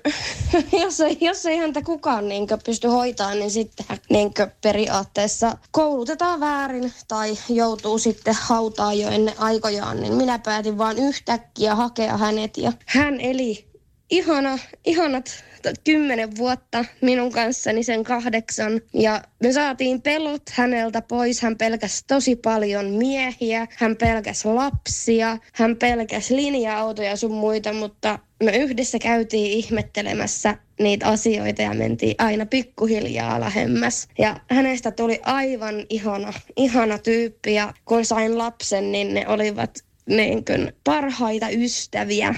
jos 0.83 1.01
ei, 1.01 1.19
jos 1.21 1.47
ei 1.47 1.57
häntä 1.57 1.83
kukaan 1.83 2.29
niin 2.29 2.49
kuin, 2.49 2.61
pysty 2.65 2.89
hoitamaan, 2.89 3.39
niin 3.39 3.51
sitten 3.51 3.87
niin 4.11 4.35
kuin, 4.35 4.51
periaatteessa 4.61 5.57
koulutetaan 5.71 6.41
väärin 6.41 6.93
tai 7.09 7.39
joutuu 7.49 7.99
sitten 7.99 8.35
hautaan 8.41 8.99
jo 8.99 9.09
ennen 9.09 9.35
aikojaan. 9.39 10.01
Niin 10.01 10.15
minä 10.15 10.39
päätin 10.39 10.79
vaan 10.79 10.99
yhtäkkiä 10.99 11.75
hakea 11.75 12.17
hänet 12.17 12.57
ja 12.59 12.73
hän 12.87 13.21
eli 13.21 13.75
ihana, 14.11 14.59
ihanat 14.85 15.45
kymmenen 15.85 16.37
vuotta 16.37 16.85
minun 17.01 17.33
kanssani 17.33 17.83
sen 17.83 18.05
kahdeksan. 18.05 18.81
Ja 18.95 19.23
me 19.43 19.53
saatiin 19.53 20.03
pelot 20.03 20.43
häneltä 20.51 21.03
pois. 21.03 21.43
Hän 21.43 21.59
pelkäsi 21.59 22.05
tosi 22.07 22.37
paljon 22.37 22.85
miehiä, 22.87 23.67
hän 23.77 23.97
pelkäsi 23.97 24.49
lapsia, 24.49 25.39
hän 25.55 25.77
pelkäsi 25.77 26.37
linja-autoja 26.37 27.17
sun 27.17 27.33
muita, 27.33 27.73
mutta 27.73 28.19
me 28.43 28.57
yhdessä 28.57 28.99
käytiin 28.99 29.53
ihmettelemässä 29.53 30.57
niitä 30.81 31.07
asioita 31.07 31.63
ja 31.63 31.75
mentiin 31.75 32.15
aina 32.19 32.47
pikkuhiljaa 32.47 33.41
lähemmäs. 33.41 34.09
Ja 34.19 34.41
hänestä 34.51 34.91
tuli 34.91 35.21
aivan 35.23 35.75
ihana, 35.91 36.33
ihana 36.57 36.99
tyyppi 36.99 37.55
ja 37.55 37.75
kun 37.85 38.05
sain 38.05 38.39
lapsen, 38.39 38.93
niin 38.93 39.15
ne 39.15 39.29
olivat 39.29 39.71
niin 40.07 40.45
kuin 40.45 40.73
parhaita 40.85 41.49
ystäviä. 41.49 42.35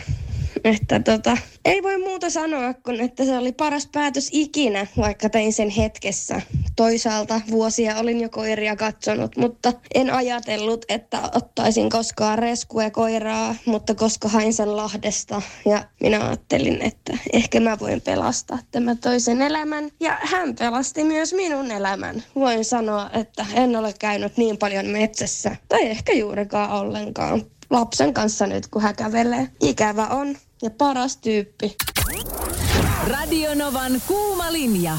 Että 0.67 1.01
tota, 1.01 1.37
ei 1.65 1.83
voi 1.83 1.99
muuta 1.99 2.31
sanoa 2.31 2.75
kuin, 2.75 3.01
että 3.01 3.25
se 3.25 3.39
oli 3.39 3.53
paras 3.53 3.89
päätös 3.93 4.29
ikinä, 4.33 4.87
vaikka 4.97 5.29
tein 5.29 5.53
sen 5.53 5.71
hetkessä. 5.71 6.41
Toisaalta 6.77 7.41
vuosia 7.51 7.97
olin 7.97 8.21
jo 8.21 8.29
koiria 8.29 8.77
katsonut, 8.77 9.37
mutta 9.37 9.73
en 9.95 10.11
ajatellut, 10.11 10.85
että 10.89 11.21
ottaisin 11.35 11.91
koskaan 11.91 12.39
reskue 12.39 12.91
koiraa, 12.91 13.55
mutta 13.67 13.95
koska 13.95 14.29
hain 14.29 14.55
sen 14.55 14.77
Lahdesta 14.77 15.43
ja 15.67 15.85
minä 16.01 16.27
ajattelin, 16.27 16.83
että 16.83 17.19
ehkä 17.33 17.61
mä 17.61 17.79
voin 17.79 18.01
pelastaa 18.01 18.59
tämän 18.71 18.99
toisen 18.99 19.43
elämän. 19.43 19.91
Ja 20.01 20.19
hän 20.21 20.55
pelasti 20.55 21.05
myös 21.05 21.35
minun 21.35 21.71
elämän. 21.71 22.23
Voin 22.35 22.65
sanoa, 22.65 23.11
että 23.13 23.47
en 23.55 23.77
ole 23.77 23.95
käynyt 23.99 24.37
niin 24.37 24.59
paljon 24.59 24.87
metsässä, 24.87 25.57
tai 25.69 25.87
ehkä 25.87 26.13
juurikaan 26.13 26.71
ollenkaan 26.71 27.43
lapsen 27.71 28.15
kanssa 28.15 28.47
nyt, 28.47 28.67
kun 28.67 28.83
hän 28.83 28.97
kävelee. 28.97 29.49
Ikävä 29.61 30.07
on 30.07 30.37
ja 30.63 30.71
paras 30.71 31.17
tyyppi. 31.17 31.77
Radionovan 33.07 34.03
kuuma 34.07 34.53
linja. 34.53 34.99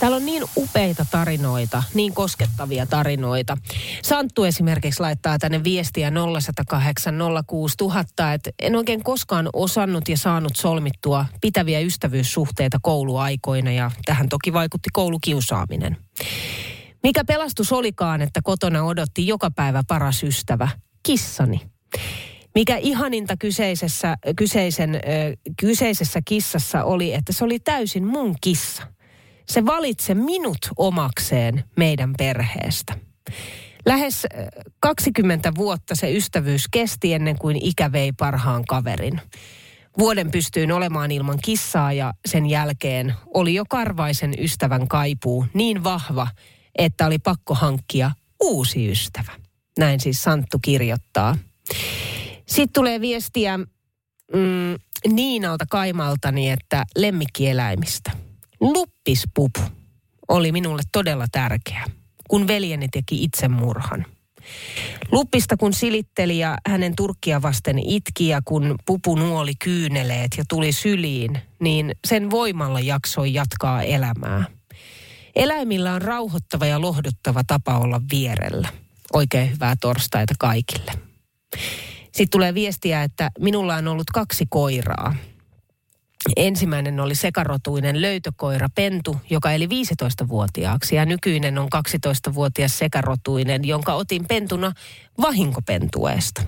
Täällä 0.00 0.16
on 0.16 0.26
niin 0.26 0.44
upeita 0.56 1.06
tarinoita, 1.10 1.82
niin 1.94 2.14
koskettavia 2.14 2.86
tarinoita. 2.86 3.58
Santtu 4.02 4.44
esimerkiksi 4.44 5.00
laittaa 5.00 5.38
tänne 5.38 5.64
viestiä 5.64 6.10
0108 6.10 7.14
06000, 7.46 8.32
että 8.32 8.50
en 8.58 8.76
oikein 8.76 9.04
koskaan 9.04 9.48
osannut 9.52 10.08
ja 10.08 10.16
saanut 10.16 10.56
solmittua 10.56 11.26
pitäviä 11.40 11.80
ystävyyssuhteita 11.80 12.78
kouluaikoina 12.82 13.72
ja 13.72 13.90
tähän 14.04 14.28
toki 14.28 14.52
vaikutti 14.52 14.88
koulukiusaaminen. 14.92 15.96
Mikä 17.02 17.24
pelastus 17.24 17.72
olikaan, 17.72 18.22
että 18.22 18.40
kotona 18.44 18.84
odotti 18.84 19.26
joka 19.26 19.50
päivä 19.50 19.82
paras 19.88 20.22
ystävä, 20.22 20.68
kissani. 21.02 21.60
Mikä 22.54 22.76
ihaninta 22.76 23.36
kyseisessä, 23.36 24.16
kyseisen, 24.36 25.00
kyseisessä 25.60 26.20
kissassa 26.24 26.84
oli, 26.84 27.14
että 27.14 27.32
se 27.32 27.44
oli 27.44 27.58
täysin 27.58 28.06
mun 28.06 28.34
kissa. 28.40 28.82
Se 29.48 29.66
valitse 29.66 30.14
minut 30.14 30.58
omakseen 30.76 31.64
meidän 31.76 32.14
perheestä. 32.18 32.94
Lähes 33.86 34.26
20 34.80 35.52
vuotta 35.54 35.94
se 35.94 36.12
ystävyys 36.12 36.68
kesti 36.70 37.14
ennen 37.14 37.38
kuin 37.38 37.56
ikä 37.62 37.92
vei 37.92 38.12
parhaan 38.12 38.64
kaverin. 38.64 39.20
Vuoden 39.98 40.30
pystyin 40.30 40.72
olemaan 40.72 41.10
ilman 41.10 41.38
kissaa 41.44 41.92
ja 41.92 42.14
sen 42.26 42.46
jälkeen 42.46 43.14
oli 43.34 43.54
jo 43.54 43.64
karvaisen 43.68 44.34
ystävän 44.38 44.88
kaipuu 44.88 45.46
niin 45.54 45.84
vahva, 45.84 46.28
että 46.78 47.06
oli 47.06 47.18
pakko 47.18 47.54
hankkia 47.54 48.10
uusi 48.42 48.90
ystävä. 48.90 49.32
Näin 49.78 50.00
siis 50.00 50.22
Santtu 50.22 50.58
kirjoittaa. 50.58 51.36
Sitten 52.52 52.72
tulee 52.72 53.00
viestiä 53.00 53.58
mm, 53.58 54.78
Niinalta 55.08 55.64
Kaimaltani, 55.70 56.50
että 56.50 56.84
lemmikkieläimistä. 56.96 58.10
Luppispupu 58.60 59.60
oli 60.28 60.52
minulle 60.52 60.82
todella 60.92 61.26
tärkeä, 61.32 61.84
kun 62.28 62.46
veljeni 62.46 62.88
teki 62.88 63.24
itsemurhan. 63.24 64.06
Luppista 65.12 65.56
kun 65.56 65.72
silitteli 65.72 66.38
ja 66.38 66.56
hänen 66.68 66.96
turkkia 66.96 67.42
vasten 67.42 67.78
itki 67.78 68.28
ja 68.28 68.40
kun 68.44 68.74
pupu 68.86 69.14
nuoli 69.16 69.52
kyyneleet 69.54 70.30
ja 70.36 70.44
tuli 70.48 70.72
syliin, 70.72 71.38
niin 71.60 71.92
sen 72.06 72.30
voimalla 72.30 72.80
jaksoi 72.80 73.34
jatkaa 73.34 73.82
elämää. 73.82 74.44
Eläimillä 75.36 75.94
on 75.94 76.02
rauhoittava 76.02 76.66
ja 76.66 76.80
lohduttava 76.80 77.44
tapa 77.46 77.78
olla 77.78 78.00
vierellä. 78.12 78.68
Oikein 79.12 79.50
hyvää 79.50 79.74
torstaita 79.80 80.34
kaikille. 80.38 80.92
Sitten 82.12 82.30
tulee 82.30 82.54
viestiä, 82.54 83.02
että 83.02 83.30
minulla 83.38 83.74
on 83.74 83.88
ollut 83.88 84.10
kaksi 84.12 84.46
koiraa. 84.50 85.14
Ensimmäinen 86.36 87.00
oli 87.00 87.14
sekarotuinen 87.14 88.02
löytökoira 88.02 88.68
Pentu, 88.74 89.16
joka 89.30 89.52
eli 89.52 89.66
15-vuotiaaksi 89.66 90.96
ja 90.96 91.04
nykyinen 91.04 91.58
on 91.58 91.68
12-vuotias 91.76 92.78
sekarotuinen, 92.78 93.64
jonka 93.64 93.94
otin 93.94 94.24
pentuna 94.28 94.72
vahinkopentueesta. 95.20 96.42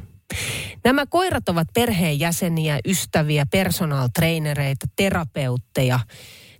Nämä 0.85 1.07
koirat 1.07 1.48
ovat 1.48 1.68
perheenjäseniä, 1.74 2.79
ystäviä, 2.87 3.46
personal 3.50 4.09
trainereita, 4.14 4.87
terapeutteja. 4.96 6.00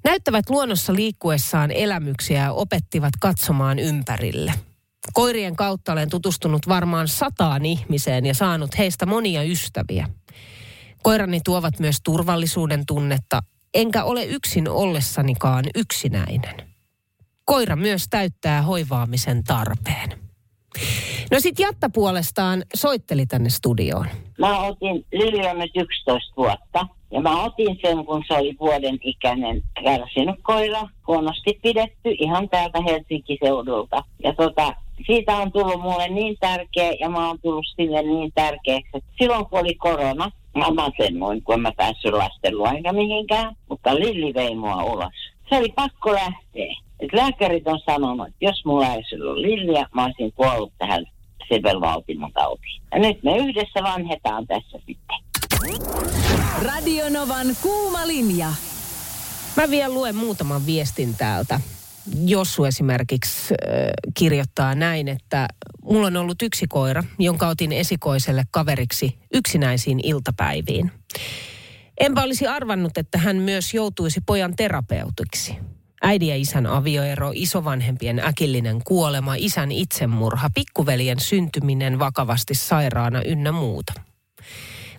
Näyttävät 0.05 0.51
luonnossa 0.51 0.95
liikkuessaan 0.95 1.71
elämyksiä 1.71 2.43
ja 2.43 2.53
opettivat 2.53 3.13
katsomaan 3.21 3.79
ympärille– 3.79 4.55
Koirien 5.13 5.57
kautta 5.57 5.93
olen 5.93 6.11
tutustunut 6.11 6.69
varmaan 6.69 7.09
sataan 7.09 7.65
ihmiseen 7.65 8.27
ja 8.27 8.35
saanut 8.35 8.79
heistä 8.79 9.07
monia 9.07 9.43
ystäviä. 9.43 10.09
Koirani 11.03 11.41
tuovat 11.45 11.79
myös 11.79 11.97
turvallisuuden 12.05 12.87
tunnetta, 12.87 13.41
enkä 13.75 14.05
ole 14.05 14.25
yksin 14.25 14.69
ollessanikaan 14.69 15.65
yksinäinen. 15.75 16.75
Koira 17.45 17.77
myös 17.77 18.07
täyttää 18.11 18.63
hoivaamisen 18.63 19.45
tarpeen. 19.45 20.09
No 21.31 21.41
sit 21.41 21.59
Jatta 21.59 21.91
puolestaan 21.91 22.63
soitteli 22.75 23.27
tänne 23.27 23.51
studioon. 23.51 24.07
Mä 24.39 24.61
otin 24.61 25.07
Lilja 25.13 25.55
nyt 25.55 25.71
11 25.77 26.33
vuotta. 26.37 26.87
Ja 27.15 27.21
mä 27.21 27.45
otin 27.45 27.79
sen, 27.83 28.07
kun 28.07 28.25
se 28.29 28.35
oli 28.35 28.57
vuoden 28.61 28.99
ikäinen 29.03 29.63
kärsinyt 29.85 30.37
koira, 30.43 30.81
huonosti 31.07 31.59
pidetty 31.63 32.11
ihan 32.19 32.49
täältä 32.49 32.79
Helsinki-seudulta. 32.87 34.03
Ja 34.25 34.33
tota, 34.33 34.75
siitä 35.07 35.37
on 35.37 35.53
tullut 35.53 35.81
mulle 35.81 36.09
niin 36.09 36.37
tärkeä 36.41 36.93
ja 37.01 37.09
mä 37.09 37.29
oon 37.29 37.39
tullut 37.43 37.67
sille 37.77 38.03
niin 38.03 38.33
tärkeäksi, 38.35 38.91
että 38.95 39.11
silloin 39.19 39.47
kun 39.47 39.61
oli 39.61 39.75
korona, 39.75 40.31
mä 40.57 40.71
masennuin, 40.71 41.43
kun 41.43 41.61
mä 41.61 41.73
päässyt 41.77 42.13
lasten 42.13 42.59
luo 42.59 42.67
enkä 42.67 42.93
mihinkään, 42.93 43.57
mutta 43.69 43.95
Lilli 43.95 44.35
vei 44.35 44.55
mua 44.55 44.85
ulos. 44.85 45.15
Se 45.49 45.57
oli 45.57 45.73
pakko 45.77 46.13
lähteä. 46.13 46.77
Et 47.01 47.13
lääkärit 47.13 47.69
on 47.69 47.81
sanonut, 47.87 48.27
että 48.27 48.45
jos 48.45 48.65
mulla 48.65 48.95
ei 48.95 49.03
ollut 49.21 49.37
Lilliä, 49.37 49.87
mä 49.95 50.05
olisin 50.05 50.33
kuollut 50.33 50.73
tähän 50.79 51.05
sepelvaltimon 51.49 52.33
tautiin. 52.33 52.83
Ja 52.93 52.99
nyt 52.99 53.23
me 53.23 53.37
yhdessä 53.37 53.83
vanhetaan 53.83 54.47
tässä 54.47 54.79
sitten. 54.87 55.24
Radionovan 56.63 57.47
kuuma 57.63 58.07
linja. 58.07 58.53
Mä 59.57 59.71
vielä 59.71 59.95
luen 59.95 60.17
muutaman 60.17 60.67
viestin 60.67 61.15
täältä. 61.15 61.61
Jossu 62.25 62.65
esimerkiksi 62.65 63.55
äh, 63.55 63.91
kirjoittaa 64.15 64.75
näin, 64.75 65.09
että 65.09 65.49
mulla 65.83 66.07
on 66.07 66.17
ollut 66.17 66.43
yksi 66.43 66.67
koira, 66.67 67.05
jonka 67.19 67.49
otin 67.49 67.73
esikoiselle 67.73 68.45
kaveriksi 68.51 69.19
yksinäisiin 69.35 70.01
iltapäiviin. 70.03 70.93
Enpä 72.01 72.23
olisi 72.23 72.47
arvannut, 72.47 72.99
että 72.99 73.19
hän 73.19 73.37
myös 73.37 73.75
joutuisi 73.75 74.21
pojan 74.27 74.57
terapeutiksi. 74.57 75.57
Äidin 76.03 76.29
ja 76.29 76.37
isän 76.37 76.67
avioero, 76.67 77.31
isovanhempien 77.35 78.19
äkillinen 78.19 78.85
kuolema, 78.85 79.35
isän 79.35 79.73
itsemurha, 79.73 80.51
pikkuveljen 80.55 81.21
syntyminen 81.21 81.99
vakavasti 81.99 82.55
sairaana 82.55 83.23
ynnä 83.23 83.53
muuta. 83.53 83.93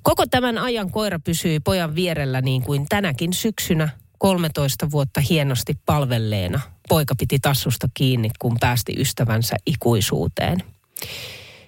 Koko 0.06 0.26
tämän 0.26 0.58
ajan 0.58 0.92
koira 0.92 1.20
pysyi 1.20 1.60
pojan 1.60 1.96
vierellä 1.96 2.42
niin 2.42 2.62
kuin 2.62 2.86
tänäkin 2.90 3.34
syksynä 3.34 3.90
13 4.18 4.92
vuotta 4.92 5.22
hienosti 5.22 5.78
palvelleena. 5.86 6.60
Poika 6.90 7.16
piti 7.16 7.40
tassusta 7.40 7.88
kiinni, 7.94 8.30
kun 8.40 8.58
päästi 8.60 8.94
ystävänsä 8.98 9.56
ikuisuuteen. 9.66 10.64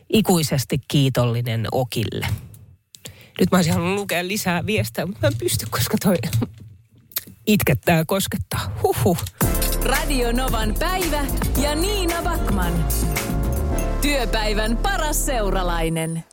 Ikuisesti 0.10 0.82
kiitollinen 0.88 1.68
Okille. 1.72 2.28
Nyt 3.40 3.52
mä 3.52 3.58
olisin 3.58 3.74
halunnut 3.74 4.00
lukea 4.00 4.28
lisää 4.28 4.66
viestejä, 4.66 5.06
mutta 5.06 5.22
mä 5.22 5.28
en 5.28 5.38
pysty, 5.38 5.66
koska 5.70 5.98
toi 6.04 6.16
itkettää 7.48 7.98
ja 7.98 8.06
koskettaa. 8.06 8.80
Huhhuh. 8.84 9.18
Radio 9.84 10.32
Novan 10.32 10.76
päivä 10.80 11.26
ja 11.62 11.76
Niina 11.76 12.22
Backman. 12.22 12.86
Työpäivän 14.02 14.78
paras 14.78 15.26
seuralainen. 15.26 16.24